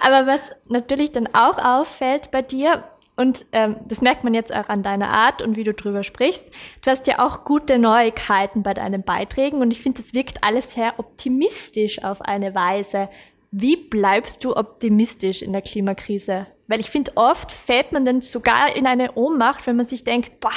Aber 0.00 0.26
was 0.26 0.40
natürlich 0.66 1.12
dann 1.12 1.28
auch 1.34 1.58
auffällt 1.58 2.30
bei 2.30 2.40
dir, 2.40 2.84
und 3.20 3.44
ähm, 3.52 3.76
das 3.86 4.00
merkt 4.00 4.24
man 4.24 4.32
jetzt 4.32 4.50
auch 4.50 4.70
an 4.70 4.82
deiner 4.82 5.10
Art 5.10 5.42
und 5.42 5.54
wie 5.54 5.64
du 5.64 5.74
drüber 5.74 6.04
sprichst. 6.04 6.46
Du 6.82 6.90
hast 6.90 7.06
ja 7.06 7.18
auch 7.18 7.44
gute 7.44 7.78
Neuigkeiten 7.78 8.62
bei 8.62 8.72
deinen 8.72 9.02
Beiträgen 9.02 9.60
und 9.60 9.70
ich 9.72 9.82
finde, 9.82 10.00
das 10.00 10.14
wirkt 10.14 10.42
alles 10.42 10.72
sehr 10.72 10.98
optimistisch 10.98 12.02
auf 12.02 12.22
eine 12.22 12.54
Weise. 12.54 13.10
Wie 13.50 13.76
bleibst 13.76 14.42
du 14.42 14.56
optimistisch 14.56 15.42
in 15.42 15.52
der 15.52 15.60
Klimakrise? 15.60 16.46
Weil 16.66 16.80
ich 16.80 16.88
finde, 16.88 17.12
oft 17.16 17.52
fällt 17.52 17.92
man 17.92 18.06
dann 18.06 18.22
sogar 18.22 18.74
in 18.74 18.86
eine 18.86 19.12
Ohnmacht, 19.12 19.66
wenn 19.66 19.76
man 19.76 19.84
sich 19.84 20.02
denkt, 20.02 20.40
boah, 20.40 20.50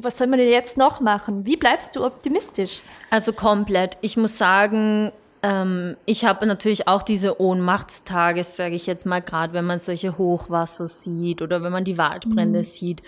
was 0.00 0.16
soll 0.16 0.28
man 0.28 0.38
denn 0.38 0.48
jetzt 0.48 0.78
noch 0.78 1.00
machen? 1.00 1.44
Wie 1.44 1.56
bleibst 1.56 1.94
du 1.94 2.06
optimistisch? 2.06 2.80
Also 3.10 3.34
komplett. 3.34 3.98
Ich 4.00 4.16
muss 4.16 4.38
sagen, 4.38 5.12
ähm, 5.42 5.96
ich 6.06 6.24
habe 6.24 6.46
natürlich 6.46 6.88
auch 6.88 7.02
diese 7.02 7.40
Ohnmachtstage, 7.40 8.42
sage 8.44 8.74
ich 8.74 8.86
jetzt 8.86 9.06
mal, 9.06 9.20
gerade 9.20 9.52
wenn 9.52 9.64
man 9.64 9.80
solche 9.80 10.18
Hochwasser 10.18 10.86
sieht 10.86 11.42
oder 11.42 11.62
wenn 11.62 11.72
man 11.72 11.84
die 11.84 11.98
Waldbrände 11.98 12.60
mhm. 12.60 12.64
sieht, 12.64 13.02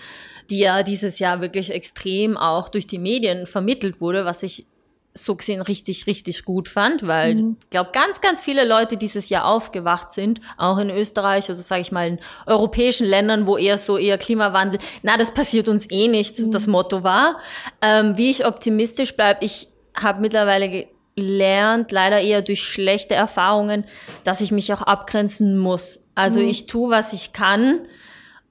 die 0.49 0.59
ja 0.59 0.83
dieses 0.83 1.19
Jahr 1.19 1.41
wirklich 1.41 1.71
extrem 1.71 2.37
auch 2.37 2.69
durch 2.69 2.87
die 2.87 2.99
Medien 2.99 3.45
vermittelt 3.45 4.01
wurde, 4.01 4.25
was 4.25 4.43
ich 4.43 4.65
so 5.13 5.35
gesehen 5.35 5.61
richtig, 5.61 6.07
richtig 6.07 6.45
gut 6.45 6.67
fand, 6.67 7.05
weil 7.05 7.35
mhm. 7.35 7.57
ich 7.61 7.69
glaube, 7.69 7.89
ganz, 7.91 8.21
ganz 8.21 8.41
viele 8.41 8.65
Leute 8.65 8.95
dieses 8.95 9.29
Jahr 9.29 9.45
aufgewacht 9.45 10.11
sind, 10.11 10.39
auch 10.57 10.77
in 10.77 10.89
Österreich 10.89 11.49
oder 11.49 11.57
sage 11.57 11.81
ich 11.81 11.91
mal 11.91 12.07
in 12.07 12.19
europäischen 12.45 13.07
Ländern, 13.07 13.45
wo 13.45 13.57
eher 13.57 13.77
so 13.77 13.97
eher 13.97 14.17
Klimawandel, 14.17 14.79
na, 15.03 15.17
das 15.17 15.33
passiert 15.33 15.67
uns 15.67 15.89
eh 15.89 16.07
nicht, 16.07 16.39
mhm. 16.39 16.51
das 16.51 16.67
Motto 16.67 17.03
war. 17.03 17.39
Ähm, 17.81 18.17
wie 18.17 18.29
ich 18.29 18.45
optimistisch 18.45 19.15
bleibe, 19.15 19.43
ich 19.43 19.67
habe 19.93 20.21
mittlerweile 20.21 20.87
lernt, 21.15 21.91
leider 21.91 22.19
eher 22.19 22.41
durch 22.41 22.63
schlechte 22.63 23.15
Erfahrungen, 23.15 23.85
dass 24.23 24.41
ich 24.41 24.51
mich 24.51 24.73
auch 24.73 24.81
abgrenzen 24.81 25.57
muss. 25.57 26.03
Also 26.15 26.39
mhm. 26.39 26.47
ich 26.47 26.67
tue, 26.67 26.89
was 26.89 27.13
ich 27.13 27.33
kann. 27.33 27.87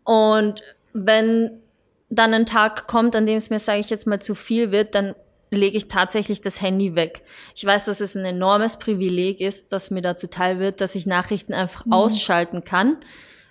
Und 0.04 0.62
wenn 0.92 1.60
dann 2.08 2.34
ein 2.34 2.46
Tag 2.46 2.86
kommt, 2.86 3.14
an 3.14 3.26
dem 3.26 3.36
es 3.36 3.50
mir, 3.50 3.60
sage 3.60 3.80
ich 3.80 3.90
jetzt 3.90 4.06
mal, 4.06 4.20
zu 4.20 4.34
viel 4.34 4.72
wird, 4.72 4.94
dann 4.94 5.14
lege 5.50 5.76
ich 5.76 5.88
tatsächlich 5.88 6.40
das 6.40 6.60
Handy 6.60 6.94
weg. 6.94 7.22
Ich 7.54 7.64
weiß, 7.64 7.86
dass 7.86 8.00
es 8.00 8.14
ein 8.14 8.24
enormes 8.24 8.78
Privileg 8.78 9.40
ist, 9.40 9.72
dass 9.72 9.90
mir 9.90 10.02
dazu 10.02 10.26
teil 10.26 10.58
wird, 10.58 10.80
dass 10.80 10.94
ich 10.94 11.06
Nachrichten 11.06 11.54
einfach 11.54 11.86
mhm. 11.86 11.92
ausschalten 11.92 12.64
kann. 12.64 12.98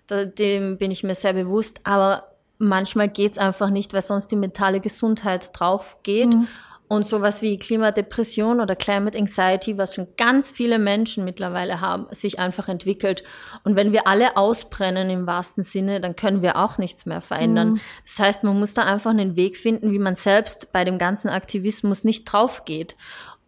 Dem 0.09 0.77
bin 0.77 0.91
ich 0.91 1.03
mir 1.03 1.15
sehr 1.15 1.33
bewusst. 1.33 1.81
Aber 1.83 2.35
manchmal 2.57 3.09
geht's 3.09 3.37
einfach 3.37 3.69
nicht, 3.69 3.93
weil 3.93 4.01
sonst 4.01 4.27
die 4.27 4.35
mentale 4.35 4.79
Gesundheit 4.79 5.51
drauf 5.53 5.97
geht. 6.03 6.33
Mhm. 6.33 6.47
Und 6.89 7.05
sowas 7.05 7.43
wie 7.43 7.59
Klimadepression 7.59 8.59
oder 8.59 8.75
Climate 8.75 9.15
Anxiety, 9.15 9.77
was 9.77 9.93
schon 9.93 10.07
ganz 10.17 10.49
viele 10.49 10.79
Menschen 10.79 11.23
mittlerweile 11.23 11.81
haben, 11.81 12.07
sich 12.09 12.39
einfach 12.39 12.67
entwickelt. 12.67 13.23
Und 13.63 13.75
wenn 13.75 13.91
wir 13.91 14.07
alle 14.07 14.35
ausbrennen 14.37 15.07
im 15.11 15.27
wahrsten 15.27 15.61
Sinne, 15.61 16.01
dann 16.01 16.15
können 16.15 16.41
wir 16.41 16.55
auch 16.55 16.79
nichts 16.79 17.05
mehr 17.05 17.21
verändern. 17.21 17.73
Mhm. 17.73 17.79
Das 18.07 18.17
heißt, 18.17 18.43
man 18.43 18.57
muss 18.57 18.73
da 18.73 18.85
einfach 18.85 19.11
einen 19.11 19.35
Weg 19.35 19.57
finden, 19.57 19.91
wie 19.91 19.99
man 19.99 20.15
selbst 20.15 20.73
bei 20.73 20.83
dem 20.83 20.97
ganzen 20.97 21.29
Aktivismus 21.29 22.03
nicht 22.03 22.25
drauf 22.25 22.65
geht. 22.65 22.95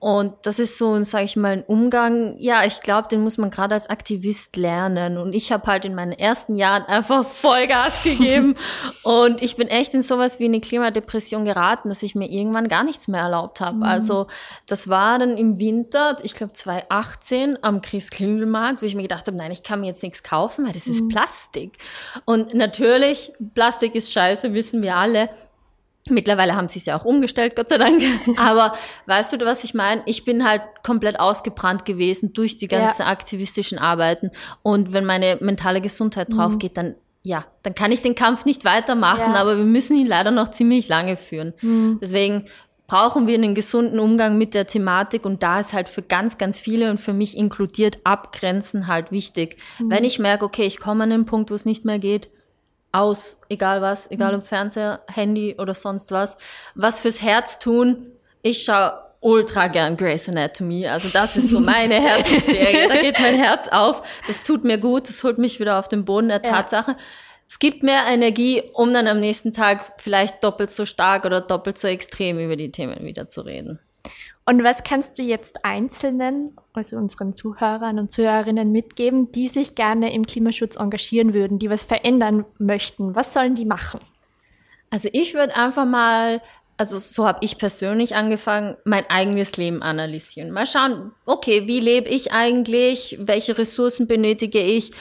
Und 0.01 0.33
das 0.41 0.57
ist 0.57 0.79
so, 0.79 0.99
sage 1.03 1.25
ich 1.25 1.35
mal, 1.35 1.51
ein 1.51 1.63
Umgang, 1.63 2.35
ja, 2.39 2.65
ich 2.65 2.81
glaube, 2.81 3.07
den 3.07 3.21
muss 3.21 3.37
man 3.37 3.51
gerade 3.51 3.75
als 3.75 3.87
Aktivist 3.87 4.57
lernen. 4.57 5.19
Und 5.19 5.33
ich 5.33 5.51
habe 5.51 5.67
halt 5.67 5.85
in 5.85 5.93
meinen 5.93 6.13
ersten 6.13 6.55
Jahren 6.55 6.81
einfach 6.85 7.23
Vollgas 7.23 8.01
gegeben. 8.03 8.55
und 9.03 9.43
ich 9.43 9.57
bin 9.57 9.67
echt 9.67 9.93
in 9.93 10.01
sowas 10.01 10.39
wie 10.39 10.45
eine 10.45 10.59
Klimadepression 10.59 11.45
geraten, 11.45 11.89
dass 11.89 12.01
ich 12.01 12.15
mir 12.15 12.27
irgendwann 12.27 12.67
gar 12.67 12.83
nichts 12.83 13.07
mehr 13.09 13.21
erlaubt 13.21 13.61
habe. 13.61 13.77
Mhm. 13.77 13.83
Also 13.83 14.25
das 14.65 14.89
war 14.89 15.19
dann 15.19 15.37
im 15.37 15.59
Winter, 15.59 16.17
ich 16.23 16.33
glaube 16.33 16.53
2018, 16.53 17.59
am 17.61 17.81
Christkindlmarkt, 17.81 18.81
wo 18.81 18.87
ich 18.87 18.95
mir 18.95 19.03
gedacht 19.03 19.27
habe, 19.27 19.37
nein, 19.37 19.51
ich 19.51 19.61
kann 19.61 19.81
mir 19.81 19.87
jetzt 19.87 20.01
nichts 20.01 20.23
kaufen, 20.23 20.65
weil 20.65 20.73
das 20.73 20.87
mhm. 20.87 20.93
ist 20.93 21.09
Plastik. 21.09 21.77
Und 22.25 22.55
natürlich, 22.55 23.33
Plastik 23.53 23.93
ist 23.93 24.11
scheiße, 24.11 24.51
wissen 24.55 24.81
wir 24.81 24.95
alle. 24.95 25.29
Mittlerweile 26.09 26.55
haben 26.55 26.67
sie 26.67 26.79
es 26.79 26.85
ja 26.85 26.99
auch 26.99 27.05
umgestellt, 27.05 27.55
Gott 27.55 27.69
sei 27.69 27.77
Dank. 27.77 28.01
Aber 28.37 28.73
weißt 29.05 29.33
du, 29.33 29.45
was 29.45 29.63
ich 29.63 29.73
meine? 29.73 30.01
Ich 30.05 30.25
bin 30.25 30.47
halt 30.47 30.63
komplett 30.83 31.19
ausgebrannt 31.19 31.85
gewesen 31.85 32.33
durch 32.33 32.57
die 32.57 32.67
ganzen 32.67 33.03
ja. 33.03 33.07
aktivistischen 33.07 33.77
Arbeiten. 33.77 34.31
Und 34.63 34.93
wenn 34.93 35.05
meine 35.05 35.37
mentale 35.41 35.79
Gesundheit 35.79 36.33
drauf 36.33 36.53
mhm. 36.53 36.59
geht, 36.59 36.77
dann 36.77 36.95
ja, 37.23 37.45
dann 37.61 37.75
kann 37.75 37.91
ich 37.91 38.01
den 38.01 38.15
Kampf 38.15 38.45
nicht 38.45 38.65
weitermachen, 38.65 39.33
ja. 39.33 39.39
aber 39.39 39.55
wir 39.55 39.63
müssen 39.63 39.95
ihn 39.95 40.07
leider 40.07 40.31
noch 40.31 40.49
ziemlich 40.49 40.87
lange 40.87 41.17
führen. 41.17 41.53
Mhm. 41.61 41.99
Deswegen 42.01 42.47
brauchen 42.87 43.27
wir 43.27 43.35
einen 43.35 43.55
gesunden 43.55 43.99
Umgang 43.99 44.37
mit 44.37 44.53
der 44.53 44.67
Thematik 44.67 45.23
und 45.25 45.43
da 45.43 45.59
ist 45.59 45.71
halt 45.71 45.87
für 45.87 46.01
ganz, 46.01 46.37
ganz 46.37 46.59
viele 46.59 46.89
und 46.89 46.99
für 46.99 47.13
mich 47.13 47.37
inkludiert 47.37 47.99
Abgrenzen 48.03 48.87
halt 48.87 49.11
wichtig. 49.11 49.57
Mhm. 49.79 49.91
Wenn 49.91 50.03
ich 50.03 50.19
merke, 50.19 50.45
okay, 50.45 50.65
ich 50.65 50.79
komme 50.79 51.03
an 51.03 51.11
den 51.11 51.25
Punkt, 51.25 51.51
wo 51.51 51.53
es 51.53 51.63
nicht 51.63 51.85
mehr 51.85 51.99
geht, 51.99 52.29
aus, 52.91 53.39
egal 53.49 53.81
was, 53.81 54.09
egal 54.11 54.33
mhm. 54.33 54.39
ob 54.39 54.47
Fernseher, 54.47 55.01
Handy 55.07 55.55
oder 55.57 55.75
sonst 55.75 56.11
was. 56.11 56.37
Was 56.75 56.99
fürs 56.99 57.21
Herz 57.21 57.59
tun. 57.59 58.07
Ich 58.41 58.63
schaue 58.63 58.93
ultra 59.21 59.67
gern 59.67 59.97
Grey's 59.97 60.27
Anatomy. 60.27 60.87
Also 60.87 61.09
das 61.09 61.37
ist 61.37 61.49
so 61.49 61.59
meine 61.61 61.95
Herzensserie. 61.95 62.87
Da 62.89 63.01
geht 63.01 63.19
mein 63.19 63.35
Herz 63.35 63.67
auf. 63.69 64.03
Das 64.27 64.43
tut 64.43 64.63
mir 64.63 64.77
gut. 64.77 65.07
Das 65.07 65.23
holt 65.23 65.37
mich 65.37 65.59
wieder 65.59 65.79
auf 65.79 65.87
den 65.87 66.05
Boden 66.05 66.29
der 66.29 66.41
Tatsache. 66.41 66.91
Ja. 66.91 66.97
Es 67.47 67.59
gibt 67.59 67.83
mehr 67.83 68.05
Energie, 68.07 68.63
um 68.73 68.93
dann 68.93 69.07
am 69.07 69.19
nächsten 69.19 69.51
Tag 69.51 69.93
vielleicht 69.97 70.43
doppelt 70.43 70.71
so 70.71 70.85
stark 70.85 71.25
oder 71.25 71.41
doppelt 71.41 71.77
so 71.77 71.87
extrem 71.87 72.39
über 72.39 72.55
die 72.55 72.71
Themen 72.71 73.03
wieder 73.03 73.27
zu 73.27 73.41
reden. 73.41 73.79
Und 74.45 74.63
was 74.63 74.83
kannst 74.83 75.19
du 75.19 75.23
jetzt 75.23 75.63
Einzelnen, 75.63 76.55
also 76.73 76.97
unseren 76.97 77.35
Zuhörern 77.35 77.99
und 77.99 78.11
Zuhörerinnen 78.11 78.71
mitgeben, 78.71 79.31
die 79.31 79.47
sich 79.47 79.75
gerne 79.75 80.13
im 80.13 80.25
Klimaschutz 80.25 80.77
engagieren 80.77 81.33
würden, 81.33 81.59
die 81.59 81.69
was 81.69 81.83
verändern 81.83 82.45
möchten? 82.57 83.15
Was 83.15 83.33
sollen 83.33 83.55
die 83.55 83.65
machen? 83.65 83.99
Also 84.89 85.09
ich 85.13 85.35
würde 85.35 85.55
einfach 85.55 85.85
mal, 85.85 86.41
also 86.75 86.97
so 86.97 87.27
habe 87.27 87.39
ich 87.41 87.59
persönlich 87.59 88.15
angefangen, 88.15 88.77
mein 88.83 89.09
eigenes 89.09 89.57
Leben 89.57 89.83
analysieren. 89.83 90.51
Mal 90.51 90.65
schauen, 90.65 91.13
okay, 91.25 91.67
wie 91.67 91.79
lebe 91.79 92.09
ich 92.09 92.33
eigentlich? 92.33 93.17
Welche 93.21 93.57
Ressourcen 93.57 94.07
benötige 94.07 94.61
ich? 94.61 94.91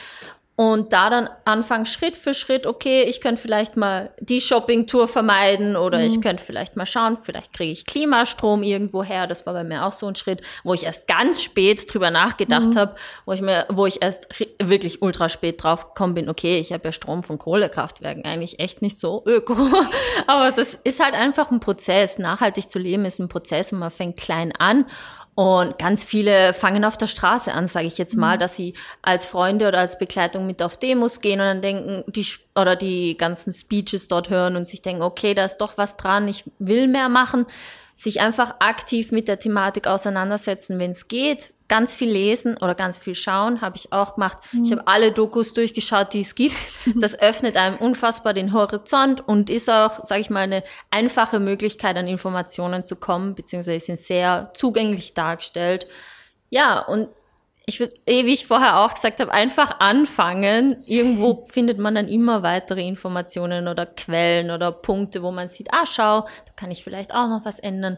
Und 0.61 0.93
da 0.93 1.09
dann 1.09 1.27
anfangen, 1.43 1.87
Schritt 1.87 2.15
für 2.15 2.35
Schritt, 2.35 2.67
okay, 2.67 3.01
ich 3.01 3.19
könnte 3.19 3.41
vielleicht 3.41 3.77
mal 3.77 4.11
die 4.19 4.39
Shoppingtour 4.39 5.07
vermeiden 5.07 5.75
oder 5.75 5.97
mhm. 5.97 6.05
ich 6.05 6.21
könnte 6.21 6.43
vielleicht 6.43 6.75
mal 6.75 6.85
schauen, 6.85 7.17
vielleicht 7.19 7.51
kriege 7.51 7.71
ich 7.71 7.87
Klimastrom 7.87 8.61
irgendwo 8.61 9.01
her. 9.01 9.25
Das 9.25 9.47
war 9.47 9.53
bei 9.53 9.63
mir 9.63 9.83
auch 9.83 9.91
so 9.91 10.05
ein 10.05 10.15
Schritt, 10.15 10.41
wo 10.63 10.75
ich 10.75 10.83
erst 10.83 11.07
ganz 11.07 11.41
spät 11.41 11.91
drüber 11.91 12.11
nachgedacht 12.11 12.75
mhm. 12.75 12.77
habe, 12.77 12.95
wo 13.25 13.33
ich 13.33 13.41
mir, 13.41 13.65
wo 13.69 13.87
ich 13.87 14.03
erst 14.03 14.27
wirklich 14.61 15.01
ultra 15.01 15.29
spät 15.29 15.63
drauf 15.63 15.95
gekommen 15.95 16.13
bin, 16.13 16.29
okay, 16.29 16.59
ich 16.59 16.71
habe 16.71 16.83
ja 16.85 16.91
Strom 16.91 17.23
von 17.23 17.39
Kohlekraftwerken, 17.39 18.23
eigentlich 18.23 18.59
echt 18.59 18.83
nicht 18.83 18.99
so 18.99 19.23
öko. 19.25 19.55
Aber 20.27 20.51
das 20.51 20.75
ist 20.75 21.03
halt 21.03 21.15
einfach 21.15 21.49
ein 21.49 21.59
Prozess. 21.59 22.19
Nachhaltig 22.19 22.69
zu 22.69 22.77
leben 22.77 23.05
ist 23.05 23.17
ein 23.17 23.29
Prozess 23.29 23.73
und 23.73 23.79
man 23.79 23.89
fängt 23.89 24.17
klein 24.17 24.53
an 24.59 24.85
Und 25.33 25.79
ganz 25.79 26.03
viele 26.03 26.53
fangen 26.53 26.83
auf 26.83 26.97
der 26.97 27.07
Straße 27.07 27.53
an, 27.53 27.67
sage 27.67 27.87
ich 27.87 27.97
jetzt 27.97 28.17
mal, 28.17 28.35
mhm. 28.35 28.39
dass 28.41 28.55
sie 28.55 28.73
als 29.01 29.25
Freunde 29.25 29.67
oder 29.67 29.79
als 29.79 29.97
Begleitung 29.97 30.45
mit 30.45 30.61
auf 30.61 30.77
Demos 30.77 31.21
gehen 31.21 31.39
und 31.39 31.45
dann 31.45 31.61
denken, 31.61 32.03
die 32.07 32.25
oder 32.53 32.75
die 32.75 33.17
ganzen 33.17 33.53
Speeches 33.53 34.07
dort 34.07 34.29
hören 34.29 34.55
und 34.57 34.67
sich 34.67 34.81
denken, 34.81 35.01
okay, 35.01 35.33
da 35.33 35.45
ist 35.45 35.57
doch 35.57 35.77
was 35.77 35.95
dran, 35.95 36.27
ich 36.27 36.43
will 36.59 36.87
mehr 36.87 37.07
machen 37.07 37.45
sich 37.93 38.21
einfach 38.21 38.55
aktiv 38.59 39.11
mit 39.11 39.27
der 39.27 39.39
Thematik 39.39 39.87
auseinandersetzen, 39.87 40.79
wenn 40.79 40.91
es 40.91 41.07
geht. 41.07 41.53
Ganz 41.67 41.95
viel 41.95 42.11
lesen 42.11 42.57
oder 42.57 42.75
ganz 42.75 42.97
viel 42.99 43.15
schauen, 43.15 43.61
habe 43.61 43.77
ich 43.77 43.93
auch 43.93 44.15
gemacht. 44.15 44.37
Mhm. 44.51 44.65
Ich 44.65 44.71
habe 44.71 44.87
alle 44.87 45.11
Dokus 45.11 45.53
durchgeschaut, 45.53 46.13
die 46.13 46.21
es 46.21 46.35
gibt. 46.35 46.57
Das 46.95 47.17
öffnet 47.19 47.55
einem 47.55 47.77
unfassbar 47.77 48.33
den 48.33 48.53
Horizont 48.53 49.25
und 49.27 49.49
ist 49.49 49.69
auch, 49.69 50.03
sage 50.03 50.21
ich 50.21 50.29
mal, 50.29 50.41
eine 50.41 50.63
einfache 50.89 51.39
Möglichkeit, 51.39 51.95
an 51.95 52.07
Informationen 52.07 52.83
zu 52.83 52.95
kommen, 52.95 53.35
beziehungsweise 53.35 53.85
sind 53.85 53.99
sehr 53.99 54.51
zugänglich 54.53 55.13
dargestellt. 55.13 55.87
Ja, 56.49 56.79
und 56.79 57.07
ich 57.71 57.79
würde, 57.79 57.93
eh, 58.05 58.25
wie 58.25 58.33
ich 58.33 58.45
vorher 58.45 58.79
auch 58.79 58.93
gesagt 58.93 59.21
habe, 59.21 59.31
einfach 59.31 59.79
anfangen. 59.79 60.83
Irgendwo 60.85 61.45
findet 61.47 61.79
man 61.79 61.95
dann 61.95 62.09
immer 62.09 62.43
weitere 62.43 62.85
Informationen 62.85 63.69
oder 63.69 63.85
Quellen 63.85 64.51
oder 64.51 64.73
Punkte, 64.73 65.23
wo 65.23 65.31
man 65.31 65.47
sieht, 65.47 65.69
ah, 65.71 65.85
schau, 65.85 66.21
da 66.21 66.51
kann 66.57 66.69
ich 66.69 66.83
vielleicht 66.83 67.15
auch 67.15 67.29
noch 67.29 67.45
was 67.45 67.59
ändern. 67.59 67.97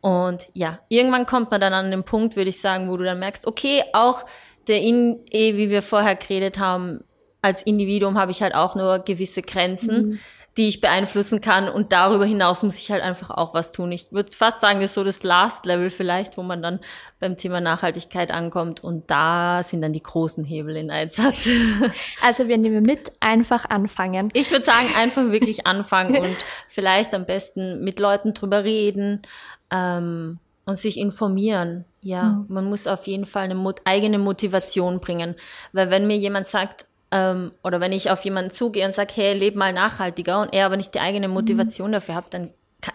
Und 0.00 0.48
ja, 0.54 0.78
irgendwann 0.88 1.26
kommt 1.26 1.50
man 1.50 1.60
dann 1.60 1.74
an 1.74 1.90
den 1.90 2.02
Punkt, 2.02 2.34
würde 2.34 2.48
ich 2.48 2.62
sagen, 2.62 2.88
wo 2.88 2.96
du 2.96 3.04
dann 3.04 3.18
merkst, 3.18 3.46
okay, 3.46 3.84
auch 3.92 4.24
der 4.68 4.80
in, 4.80 5.20
eh, 5.30 5.54
wie 5.56 5.68
wir 5.68 5.82
vorher 5.82 6.16
geredet 6.16 6.58
haben, 6.58 7.04
als 7.42 7.62
Individuum 7.62 8.18
habe 8.18 8.32
ich 8.32 8.42
halt 8.42 8.54
auch 8.54 8.74
nur 8.74 9.00
gewisse 9.00 9.42
Grenzen. 9.42 10.02
Mhm 10.02 10.20
die 10.56 10.68
ich 10.68 10.80
beeinflussen 10.80 11.40
kann. 11.40 11.68
Und 11.68 11.92
darüber 11.92 12.24
hinaus 12.24 12.62
muss 12.62 12.76
ich 12.76 12.90
halt 12.90 13.02
einfach 13.02 13.30
auch 13.30 13.54
was 13.54 13.72
tun. 13.72 13.92
Ich 13.92 14.10
würde 14.10 14.32
fast 14.32 14.60
sagen, 14.60 14.80
das 14.80 14.90
ist 14.90 14.94
so 14.94 15.04
das 15.04 15.22
Last 15.22 15.64
Level 15.64 15.90
vielleicht, 15.90 16.36
wo 16.36 16.42
man 16.42 16.60
dann 16.62 16.80
beim 17.20 17.36
Thema 17.36 17.60
Nachhaltigkeit 17.60 18.30
ankommt. 18.30 18.82
Und 18.82 19.10
da 19.10 19.62
sind 19.62 19.82
dann 19.82 19.92
die 19.92 20.02
großen 20.02 20.44
Hebel 20.44 20.76
in 20.76 20.90
Einsatz. 20.90 21.48
Also 22.22 22.48
wir 22.48 22.58
nehmen 22.58 22.82
mit, 22.82 23.12
einfach 23.20 23.68
anfangen. 23.70 24.30
Ich 24.34 24.50
würde 24.50 24.64
sagen, 24.64 24.86
einfach 24.98 25.30
wirklich 25.30 25.66
anfangen 25.66 26.16
und 26.16 26.36
vielleicht 26.68 27.14
am 27.14 27.24
besten 27.24 27.82
mit 27.82 27.98
Leuten 27.98 28.34
drüber 28.34 28.64
reden. 28.64 29.22
Ähm, 29.70 30.38
und 30.66 30.76
sich 30.76 30.98
informieren. 30.98 31.84
Ja, 32.00 32.24
mhm. 32.24 32.46
man 32.48 32.64
muss 32.64 32.86
auf 32.86 33.06
jeden 33.06 33.26
Fall 33.26 33.44
eine 33.44 33.54
Mot 33.54 33.80
eigene 33.84 34.18
Motivation 34.18 35.00
bringen. 35.00 35.34
Weil 35.72 35.90
wenn 35.90 36.06
mir 36.06 36.16
jemand 36.16 36.46
sagt, 36.46 36.86
ähm, 37.12 37.52
oder 37.64 37.80
wenn 37.80 37.92
ich 37.92 38.10
auf 38.10 38.24
jemanden 38.24 38.50
zugehe 38.50 38.86
und 38.86 38.94
sage, 38.94 39.12
hey, 39.14 39.34
lebe 39.34 39.58
mal 39.58 39.72
nachhaltiger 39.72 40.40
und 40.40 40.52
er 40.52 40.66
aber 40.66 40.76
nicht 40.76 40.94
die 40.94 41.00
eigene 41.00 41.28
mhm. 41.28 41.34
Motivation 41.34 41.88
mhm. 41.88 41.94
dafür 41.94 42.14
hat, 42.14 42.32
dann 42.32 42.50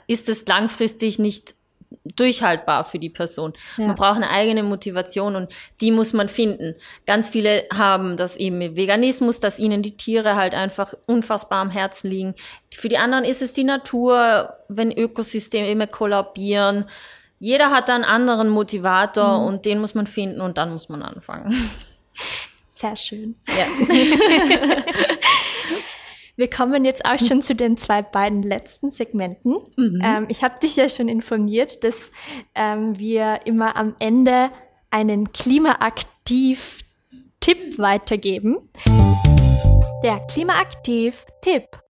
ist 0.07 0.29
es 0.29 0.45
langfristig 0.47 1.19
nicht 1.19 1.55
durchhaltbar 2.03 2.85
für 2.85 2.99
die 2.99 3.09
Person. 3.09 3.53
Ja. 3.77 3.87
Man 3.87 3.95
braucht 3.95 4.17
eine 4.17 4.29
eigene 4.29 4.63
Motivation 4.63 5.35
und 5.35 5.53
die 5.81 5.91
muss 5.91 6.13
man 6.13 6.29
finden. 6.29 6.75
Ganz 7.05 7.29
viele 7.29 7.65
haben 7.73 8.17
das 8.17 8.37
eben 8.37 8.57
mit 8.57 8.75
Veganismus, 8.75 9.39
dass 9.39 9.59
ihnen 9.59 9.81
die 9.81 9.97
Tiere 9.97 10.35
halt 10.35 10.53
einfach 10.53 10.93
unfassbar 11.07 11.59
am 11.59 11.71
Herzen 11.71 12.09
liegen. 12.09 12.35
Für 12.73 12.89
die 12.89 12.97
anderen 12.97 13.23
ist 13.23 13.41
es 13.41 13.53
die 13.53 13.63
Natur, 13.63 14.53
wenn 14.67 14.91
Ökosysteme 14.91 15.69
immer 15.69 15.87
kollabieren. 15.87 16.85
Jeder 17.39 17.71
hat 17.71 17.89
einen 17.89 18.03
anderen 18.03 18.49
Motivator 18.49 19.39
mhm. 19.39 19.47
und 19.47 19.65
den 19.65 19.79
muss 19.79 19.93
man 19.93 20.07
finden 20.07 20.41
und 20.41 20.57
dann 20.57 20.71
muss 20.71 20.89
man 20.89 21.01
anfangen. 21.01 21.53
Sehr 22.75 22.95
schön. 22.97 23.35
Ja. 23.47 23.65
Wir 26.35 26.49
kommen 26.49 26.83
jetzt 26.83 27.05
auch 27.05 27.17
schon 27.17 27.41
zu 27.41 27.55
den 27.55 27.77
zwei 27.77 28.01
beiden 28.01 28.41
letzten 28.41 28.89
Segmenten. 28.89 29.55
Mhm. 29.77 30.01
Ähm, 30.03 30.25
ich 30.27 30.43
habe 30.43 30.59
dich 30.61 30.75
ja 30.75 30.89
schon 30.89 31.07
informiert, 31.07 31.85
dass 31.85 32.11
ähm, 32.53 32.99
wir 32.99 33.39
immer 33.45 33.77
am 33.77 33.95
Ende 33.99 34.51
einen 34.91 35.31
Klimaaktiv-Tipp 35.31 37.79
weitergeben. 37.79 38.69
Der 40.03 40.19
Klimaaktiv-Tipp. 40.29 41.84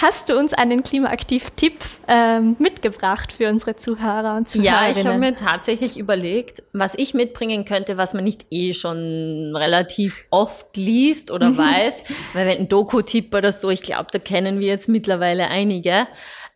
Hast 0.00 0.28
du 0.28 0.38
uns 0.38 0.54
einen 0.54 0.84
Klimaaktiv-Tipp 0.84 1.74
ähm, 2.06 2.54
mitgebracht 2.60 3.32
für 3.32 3.48
unsere 3.48 3.74
Zuhörer 3.74 4.36
und 4.36 4.48
Zuhörerinnen? 4.48 4.94
Ja, 4.94 5.00
ich 5.00 5.04
habe 5.04 5.18
mir 5.18 5.34
tatsächlich 5.34 5.96
überlegt, 5.96 6.62
was 6.72 6.94
ich 6.94 7.14
mitbringen 7.14 7.64
könnte, 7.64 7.96
was 7.96 8.14
man 8.14 8.22
nicht 8.22 8.46
eh 8.52 8.74
schon 8.74 9.56
relativ 9.56 10.26
oft 10.30 10.76
liest 10.76 11.32
oder 11.32 11.48
weiß. 11.58 12.04
Weil 12.32 12.46
wenn 12.46 12.58
ein 12.58 12.68
Doku-Tipp 12.68 13.34
oder 13.34 13.50
so, 13.50 13.70
ich 13.70 13.82
glaube, 13.82 14.06
da 14.12 14.20
kennen 14.20 14.60
wir 14.60 14.68
jetzt 14.68 14.88
mittlerweile 14.88 15.48
einige. 15.48 16.06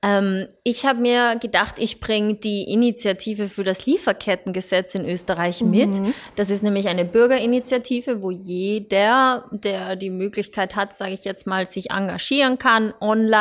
Ähm, 0.04 0.48
ich 0.62 0.84
habe 0.84 1.00
mir 1.00 1.36
gedacht, 1.36 1.76
ich 1.78 2.00
bringe 2.00 2.34
die 2.34 2.64
Initiative 2.64 3.48
für 3.48 3.64
das 3.64 3.86
Lieferkettengesetz 3.86 4.94
in 4.94 5.08
Österreich 5.08 5.62
mit. 5.62 5.94
Mhm. 5.94 6.14
Das 6.34 6.50
ist 6.50 6.62
nämlich 6.62 6.88
eine 6.88 7.04
Bürgerinitiative, 7.04 8.20
wo 8.20 8.30
jeder, 8.30 9.48
der 9.50 9.94
die 9.96 10.10
Möglichkeit 10.10 10.74
hat, 10.74 10.92
sage 10.94 11.12
ich 11.12 11.24
jetzt 11.24 11.46
mal, 11.46 11.66
sich 11.66 11.90
engagieren 11.90 12.58
kann 12.58 12.94
online 13.00 13.31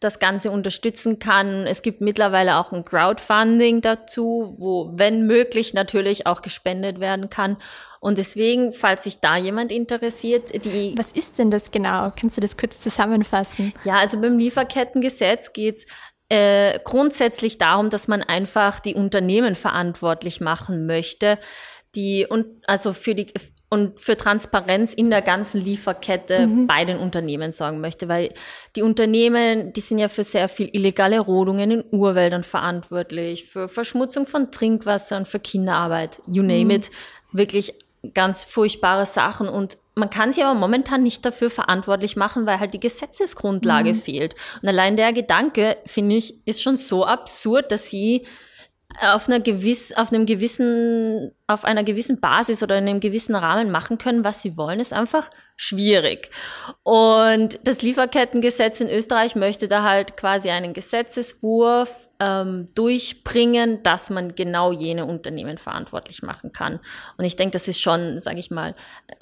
das 0.00 0.18
Ganze 0.18 0.50
unterstützen 0.50 1.18
kann. 1.18 1.66
Es 1.66 1.80
gibt 1.80 2.00
mittlerweile 2.00 2.56
auch 2.56 2.72
ein 2.72 2.84
Crowdfunding 2.84 3.80
dazu, 3.80 4.54
wo, 4.58 4.90
wenn 4.94 5.26
möglich, 5.26 5.72
natürlich 5.72 6.26
auch 6.26 6.42
gespendet 6.42 7.00
werden 7.00 7.30
kann. 7.30 7.56
Und 8.00 8.18
deswegen, 8.18 8.72
falls 8.72 9.04
sich 9.04 9.20
da 9.20 9.36
jemand 9.36 9.72
interessiert, 9.72 10.64
die. 10.64 10.94
Was 10.96 11.12
ist 11.12 11.38
denn 11.38 11.50
das 11.50 11.70
genau? 11.70 12.12
Kannst 12.14 12.36
du 12.36 12.40
das 12.42 12.56
kurz 12.56 12.78
zusammenfassen? 12.80 13.72
Ja, 13.84 13.96
also 13.96 14.20
beim 14.20 14.38
Lieferkettengesetz 14.38 15.54
geht's 15.54 15.86
äh, 16.28 16.78
grundsätzlich 16.84 17.56
darum, 17.56 17.88
dass 17.88 18.06
man 18.06 18.22
einfach 18.22 18.80
die 18.80 18.94
Unternehmen 18.94 19.54
verantwortlich 19.54 20.40
machen 20.40 20.86
möchte, 20.86 21.38
die 21.94 22.26
und 22.28 22.46
also 22.66 22.92
für 22.92 23.14
die 23.14 23.32
und 23.68 24.00
für 24.00 24.16
Transparenz 24.16 24.92
in 24.92 25.10
der 25.10 25.22
ganzen 25.22 25.60
Lieferkette 25.60 26.46
mhm. 26.46 26.66
bei 26.66 26.84
den 26.84 26.98
Unternehmen 26.98 27.50
sorgen 27.50 27.80
möchte, 27.80 28.08
weil 28.08 28.32
die 28.76 28.82
Unternehmen, 28.82 29.72
die 29.72 29.80
sind 29.80 29.98
ja 29.98 30.08
für 30.08 30.24
sehr 30.24 30.48
viel 30.48 30.70
illegale 30.72 31.18
Rodungen 31.18 31.70
in 31.70 31.84
Urwäldern 31.90 32.44
verantwortlich, 32.44 33.44
für 33.44 33.68
Verschmutzung 33.68 34.26
von 34.26 34.52
Trinkwasser 34.52 35.16
und 35.16 35.26
für 35.26 35.40
Kinderarbeit, 35.40 36.22
you 36.26 36.42
name 36.42 36.64
mhm. 36.66 36.70
it, 36.70 36.90
wirklich 37.32 37.74
ganz 38.14 38.44
furchtbare 38.44 39.06
Sachen 39.06 39.48
und 39.48 39.78
man 39.98 40.10
kann 40.10 40.30
sie 40.30 40.42
aber 40.42 40.58
momentan 40.58 41.02
nicht 41.02 41.24
dafür 41.24 41.48
verantwortlich 41.48 42.16
machen, 42.16 42.46
weil 42.46 42.60
halt 42.60 42.74
die 42.74 42.80
Gesetzesgrundlage 42.80 43.94
mhm. 43.94 43.98
fehlt. 43.98 44.34
Und 44.60 44.68
allein 44.68 44.96
der 44.96 45.14
Gedanke, 45.14 45.78
finde 45.86 46.16
ich, 46.16 46.34
ist 46.44 46.62
schon 46.62 46.76
so 46.76 47.06
absurd, 47.06 47.72
dass 47.72 47.88
sie 47.88 48.26
auf 49.00 49.28
einer 49.28 49.40
gewiss, 49.40 49.92
auf 49.92 50.12
einem 50.12 50.26
gewissen, 50.26 51.32
auf 51.46 51.64
einer 51.64 51.84
gewissen 51.84 52.20
Basis 52.20 52.62
oder 52.62 52.78
in 52.78 52.88
einem 52.88 53.00
gewissen 53.00 53.34
Rahmen 53.34 53.70
machen 53.70 53.98
können, 53.98 54.24
was 54.24 54.42
sie 54.42 54.56
wollen, 54.56 54.80
ist 54.80 54.92
einfach 54.92 55.28
schwierig. 55.56 56.30
Und 56.82 57.58
das 57.64 57.82
Lieferkettengesetz 57.82 58.80
in 58.80 58.88
Österreich 58.88 59.36
möchte 59.36 59.68
da 59.68 59.82
halt 59.82 60.16
quasi 60.16 60.50
einen 60.50 60.72
Gesetzeswurf 60.72 62.08
ähm, 62.20 62.68
durchbringen, 62.74 63.82
dass 63.82 64.08
man 64.08 64.34
genau 64.34 64.72
jene 64.72 65.04
Unternehmen 65.04 65.58
verantwortlich 65.58 66.22
machen 66.22 66.52
kann. 66.52 66.80
Und 67.18 67.24
ich 67.24 67.36
denke, 67.36 67.52
das 67.52 67.68
ist 67.68 67.80
schon, 67.80 68.20
sage 68.20 68.40
ich 68.40 68.50
mal, 68.50 68.74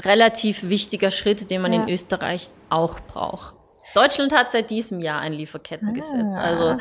relativ 0.05 0.69
wichtiger 0.69 1.11
Schritt, 1.11 1.51
den 1.51 1.63
man 1.63 1.73
ja. 1.73 1.83
in 1.83 1.89
Österreich 1.89 2.51
auch 2.69 3.01
braucht. 3.01 3.54
Deutschland 3.95 4.33
hat 4.33 4.51
seit 4.51 4.71
diesem 4.71 5.01
Jahr 5.01 5.21
ein 5.21 5.33
Lieferkettengesetz. 5.33 6.37
Ah. 6.37 6.41
Also 6.41 6.77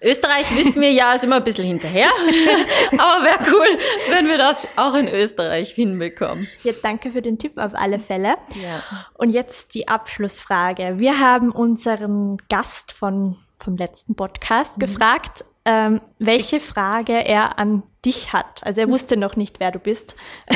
Österreich 0.00 0.56
wissen 0.56 0.80
wir 0.80 0.90
ja, 0.90 1.14
ist 1.14 1.24
immer 1.24 1.36
ein 1.36 1.44
bisschen 1.44 1.66
hinterher. 1.66 2.10
Aber 2.92 3.24
wäre 3.24 3.38
cool, 3.52 3.78
wenn 4.10 4.28
wir 4.28 4.38
das 4.38 4.66
auch 4.76 4.94
in 4.94 5.08
Österreich 5.08 5.70
hinbekommen. 5.70 6.48
Ja, 6.62 6.72
danke 6.82 7.10
für 7.10 7.22
den 7.22 7.38
Tipp 7.38 7.58
auf 7.58 7.74
alle 7.74 7.98
Fälle. 7.98 8.36
Ja. 8.60 8.82
Und 9.14 9.30
jetzt 9.30 9.74
die 9.74 9.88
Abschlussfrage. 9.88 10.94
Wir 10.98 11.20
haben 11.20 11.50
unseren 11.50 12.38
Gast 12.48 12.92
von, 12.92 13.36
vom 13.58 13.76
letzten 13.76 14.14
Podcast 14.14 14.76
mhm. 14.76 14.80
gefragt, 14.80 15.44
ähm, 15.64 16.00
welche 16.18 16.60
Frage 16.60 17.24
er 17.24 17.58
an 17.58 17.82
dich 18.04 18.32
hat. 18.32 18.60
Also 18.62 18.82
er 18.82 18.88
wusste 18.88 19.16
noch 19.16 19.36
nicht, 19.36 19.60
wer 19.60 19.70
du 19.70 19.78
bist. 19.78 20.16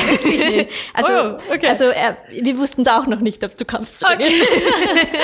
Also, 0.93 1.13
oh, 1.13 1.53
okay. 1.53 1.67
also 1.67 1.85
er, 1.85 2.17
wir 2.29 2.57
wussten 2.57 2.81
es 2.81 2.87
auch 2.87 3.07
noch 3.07 3.19
nicht, 3.19 3.43
ob 3.43 3.55
du 3.57 3.65
kommst. 3.65 4.03
Okay. 4.03 4.29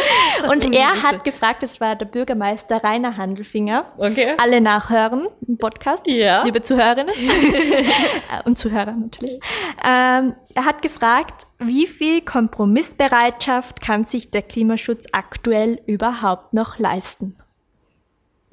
und 0.49 0.73
er 0.73 1.03
hat 1.03 1.23
gefragt, 1.23 1.63
es 1.63 1.81
war 1.81 1.95
der 1.95 2.05
Bürgermeister 2.05 2.83
Rainer 2.83 3.17
Handelfinger. 3.17 3.91
Okay. 3.97 4.35
Alle 4.37 4.61
nachhören 4.61 5.27
im 5.47 5.57
Podcast, 5.57 6.09
ja. 6.09 6.43
liebe 6.43 6.61
Zuhörerinnen 6.61 7.13
und 8.45 8.57
Zuhörer 8.57 8.93
natürlich. 8.93 9.39
Ähm, 9.83 10.35
er 10.53 10.65
hat 10.65 10.81
gefragt, 10.81 11.45
wie 11.59 11.87
viel 11.87 12.21
Kompromissbereitschaft 12.21 13.81
kann 13.81 14.05
sich 14.05 14.31
der 14.31 14.41
Klimaschutz 14.41 15.05
aktuell 15.11 15.81
überhaupt 15.85 16.53
noch 16.53 16.79
leisten? 16.79 17.37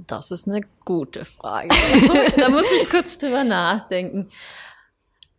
Das 0.06 0.30
ist 0.30 0.48
eine 0.48 0.62
gute 0.84 1.24
Frage. 1.24 1.68
da 2.36 2.48
muss 2.48 2.66
ich 2.80 2.88
kurz 2.90 3.18
drüber 3.18 3.44
nachdenken. 3.44 4.28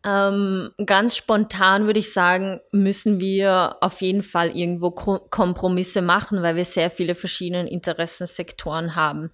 Ähm, 0.06 0.71
ganz 0.86 1.15
spontan 1.15 1.86
würde 1.86 1.99
ich 1.99 2.12
sagen, 2.12 2.60
müssen 2.71 3.19
wir 3.19 3.78
auf 3.80 4.02
jeden 4.02 4.21
Fall 4.21 4.56
irgendwo 4.56 4.91
Kompromisse 4.91 6.02
machen, 6.02 6.41
weil 6.41 6.58
wir 6.58 6.65
sehr 6.65 6.91
viele 6.91 7.15
verschiedene 7.15 7.69
Interessensektoren 7.69 8.95
haben. 8.95 9.32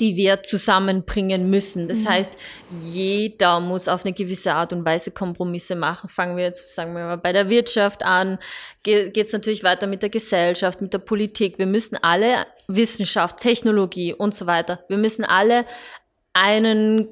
Die 0.00 0.16
wir 0.16 0.42
zusammenbringen 0.42 1.50
müssen. 1.50 1.88
Das 1.88 2.00
mhm. 2.00 2.08
heißt, 2.08 2.36
jeder 2.82 3.60
muss 3.60 3.88
auf 3.88 4.04
eine 4.04 4.12
gewisse 4.12 4.54
Art 4.54 4.72
und 4.72 4.84
Weise 4.84 5.10
Kompromisse 5.10 5.74
machen. 5.74 6.08
Fangen 6.08 6.36
wir 6.36 6.44
jetzt, 6.44 6.74
sagen 6.74 6.94
wir 6.94 7.04
mal, 7.04 7.16
bei 7.16 7.32
der 7.32 7.48
Wirtschaft 7.48 8.02
an, 8.02 8.38
geht 8.82 9.16
es 9.16 9.32
natürlich 9.32 9.64
weiter 9.64 9.86
mit 9.86 10.02
der 10.02 10.10
Gesellschaft, 10.10 10.80
mit 10.80 10.92
der 10.92 10.98
Politik. 10.98 11.58
Wir 11.58 11.66
müssen 11.66 11.96
alle 12.00 12.46
Wissenschaft, 12.68 13.38
Technologie 13.38 14.14
und 14.14 14.34
so 14.34 14.46
weiter, 14.46 14.84
wir 14.88 14.98
müssen 14.98 15.24
alle 15.24 15.64
einen 16.32 17.08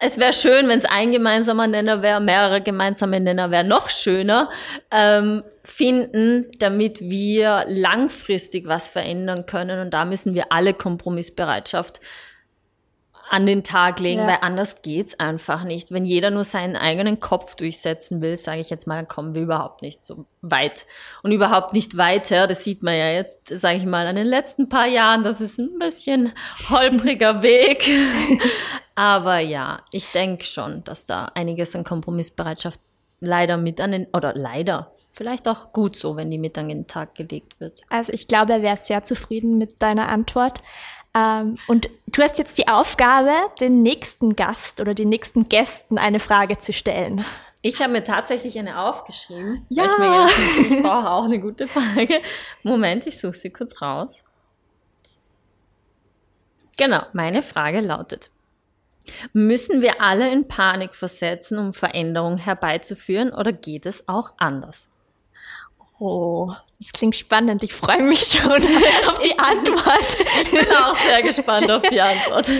es 0.00 0.18
wäre 0.18 0.32
schön, 0.32 0.68
wenn 0.68 0.78
es 0.78 0.84
ein 0.84 1.12
gemeinsamer 1.12 1.66
Nenner 1.66 2.02
wäre, 2.02 2.20
mehrere 2.20 2.60
gemeinsame 2.60 3.20
Nenner 3.20 3.50
wäre 3.50 3.64
noch 3.64 3.88
schöner, 3.88 4.50
ähm, 4.90 5.44
finden, 5.64 6.50
damit 6.58 7.00
wir 7.00 7.64
langfristig 7.68 8.66
was 8.66 8.88
verändern 8.88 9.46
können. 9.46 9.78
Und 9.80 9.90
da 9.90 10.04
müssen 10.04 10.34
wir 10.34 10.50
alle 10.50 10.74
Kompromissbereitschaft 10.74 12.00
an 13.32 13.46
den 13.46 13.64
Tag 13.64 13.98
legen, 13.98 14.20
ja. 14.20 14.26
weil 14.26 14.38
anders 14.42 14.82
geht's 14.82 15.18
einfach 15.18 15.64
nicht. 15.64 15.90
Wenn 15.90 16.04
jeder 16.04 16.30
nur 16.30 16.44
seinen 16.44 16.76
eigenen 16.76 17.18
Kopf 17.18 17.54
durchsetzen 17.54 18.20
will, 18.20 18.36
sage 18.36 18.60
ich 18.60 18.68
jetzt 18.68 18.86
mal, 18.86 18.96
dann 18.96 19.08
kommen 19.08 19.34
wir 19.34 19.40
überhaupt 19.40 19.80
nicht 19.80 20.04
so 20.04 20.26
weit 20.42 20.84
und 21.22 21.32
überhaupt 21.32 21.72
nicht 21.72 21.96
weiter. 21.96 22.46
Das 22.46 22.62
sieht 22.62 22.82
man 22.82 22.94
ja 22.94 23.10
jetzt, 23.10 23.48
sage 23.48 23.78
ich 23.78 23.86
mal, 23.86 24.06
an 24.06 24.16
den 24.16 24.26
letzten 24.26 24.68
paar 24.68 24.86
Jahren. 24.86 25.24
Das 25.24 25.40
ist 25.40 25.58
ein 25.58 25.78
bisschen 25.78 26.34
holpriger 26.68 27.42
Weg. 27.42 27.88
Aber 28.96 29.38
ja, 29.38 29.80
ich 29.92 30.08
denke 30.08 30.44
schon, 30.44 30.84
dass 30.84 31.06
da 31.06 31.32
einiges 31.34 31.74
an 31.74 31.84
Kompromissbereitschaft 31.84 32.80
leider 33.20 33.56
mit 33.56 33.80
an 33.80 33.92
den, 33.92 34.06
oder 34.12 34.34
leider, 34.34 34.92
vielleicht 35.10 35.48
auch 35.48 35.72
gut 35.72 35.96
so, 35.96 36.16
wenn 36.16 36.30
die 36.30 36.36
mit 36.36 36.58
an 36.58 36.68
den 36.68 36.86
Tag 36.86 37.14
gelegt 37.14 37.60
wird. 37.60 37.80
Also 37.88 38.12
ich 38.12 38.28
glaube, 38.28 38.52
er 38.52 38.62
wäre 38.62 38.76
sehr 38.76 39.02
zufrieden 39.04 39.56
mit 39.56 39.80
deiner 39.80 40.10
Antwort. 40.10 40.60
Ähm, 41.14 41.56
und 41.68 41.90
du 42.06 42.22
hast 42.22 42.38
jetzt 42.38 42.58
die 42.58 42.68
Aufgabe, 42.68 43.32
den 43.60 43.82
nächsten 43.82 44.34
Gast 44.36 44.80
oder 44.80 44.94
den 44.94 45.08
nächsten 45.08 45.48
Gästen 45.48 45.98
eine 45.98 46.20
Frage 46.20 46.58
zu 46.58 46.72
stellen. 46.72 47.24
Ich 47.60 47.80
habe 47.80 47.92
mir 47.92 48.02
tatsächlich 48.02 48.58
eine 48.58 48.78
aufgeschrieben. 48.80 49.64
Ja. 49.68 49.84
ich, 49.84 49.98
mir 49.98 50.10
gedacht, 50.10 50.70
ich 50.70 50.82
brauche 50.82 51.10
auch 51.10 51.24
eine 51.24 51.38
gute 51.38 51.68
Frage. 51.68 52.20
Moment, 52.62 53.06
ich 53.06 53.20
suche 53.20 53.34
sie 53.34 53.50
kurz 53.50 53.80
raus. 53.80 54.24
Genau, 56.76 57.02
meine 57.12 57.42
Frage 57.42 57.80
lautet. 57.80 58.30
Müssen 59.32 59.80
wir 59.80 60.00
alle 60.00 60.30
in 60.30 60.48
Panik 60.48 60.94
versetzen, 60.94 61.58
um 61.58 61.74
Veränderungen 61.74 62.38
herbeizuführen 62.38 63.32
oder 63.32 63.52
geht 63.52 63.86
es 63.86 64.08
auch 64.08 64.32
anders? 64.38 64.91
Oh, 66.04 66.52
das 66.80 66.90
klingt 66.90 67.14
spannend. 67.14 67.62
Ich 67.62 67.72
freue 67.72 68.02
mich 68.02 68.24
schon 68.24 68.50
auf 69.06 69.18
die 69.20 69.38
Antwort. 69.38 70.16
ich 70.42 70.50
bin 70.50 70.66
auch 70.74 70.96
sehr 70.96 71.22
gespannt 71.22 71.70
auf 71.70 71.82
die 71.82 72.00
Antwort. 72.00 72.48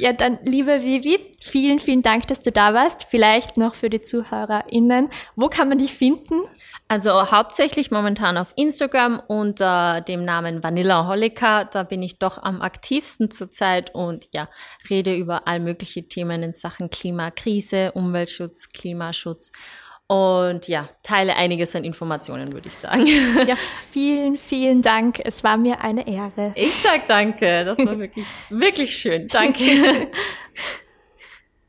Ja, 0.00 0.12
dann, 0.12 0.38
liebe 0.42 0.84
Vivi, 0.84 1.18
vielen, 1.40 1.80
vielen 1.80 2.02
Dank, 2.02 2.28
dass 2.28 2.40
du 2.40 2.52
da 2.52 2.72
warst. 2.72 3.06
Vielleicht 3.10 3.56
noch 3.56 3.74
für 3.74 3.90
die 3.90 4.00
ZuhörerInnen. 4.00 5.10
Wo 5.34 5.48
kann 5.48 5.68
man 5.68 5.78
dich 5.78 5.92
finden? 5.92 6.42
Also 6.86 7.32
hauptsächlich 7.32 7.90
momentan 7.90 8.38
auf 8.38 8.52
Instagram 8.54 9.20
unter 9.26 10.00
dem 10.02 10.24
Namen 10.24 10.62
Vanilla 10.62 11.08
Holika. 11.08 11.64
Da 11.64 11.82
bin 11.82 12.00
ich 12.00 12.20
doch 12.20 12.40
am 12.40 12.62
aktivsten 12.62 13.32
zurzeit 13.32 13.92
und 13.92 14.28
ja, 14.30 14.48
rede 14.88 15.16
über 15.16 15.48
all 15.48 15.58
mögliche 15.58 16.06
Themen 16.06 16.44
in 16.44 16.52
Sachen 16.52 16.90
Klimakrise, 16.90 17.90
Umweltschutz, 17.90 18.68
Klimaschutz 18.68 19.50
und 20.10 20.68
ja, 20.68 20.88
teile 21.02 21.36
einiges 21.36 21.76
an 21.76 21.84
Informationen, 21.84 22.52
würde 22.52 22.68
ich 22.68 22.74
sagen. 22.74 23.06
Ja, 23.46 23.56
vielen, 23.92 24.36
vielen 24.38 24.80
Dank. 24.80 25.20
Es 25.22 25.44
war 25.44 25.58
mir 25.58 25.80
eine 25.82 26.08
Ehre. 26.08 26.52
Ich 26.54 26.74
sag 26.74 27.06
danke. 27.06 27.64
Das 27.64 27.78
war 27.78 27.98
wirklich, 27.98 28.26
wirklich 28.48 28.96
schön. 28.96 29.28
Danke. 29.28 30.08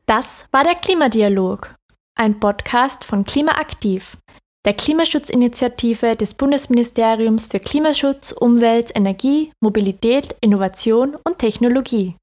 Das 0.05 0.47
war 0.49 0.63
der 0.63 0.73
Klimadialog, 0.73 1.75
ein 2.15 2.39
Podcast 2.39 3.03
von 3.03 3.25
Klimaaktiv, 3.25 4.17
der 4.65 4.73
Klimaschutzinitiative 4.73 6.15
des 6.15 6.33
Bundesministeriums 6.33 7.45
für 7.45 7.59
Klimaschutz, 7.59 8.31
Umwelt, 8.31 8.89
Energie, 8.95 9.51
Mobilität, 9.61 10.35
Innovation 10.41 11.15
und 11.23 11.37
Technologie. 11.37 12.15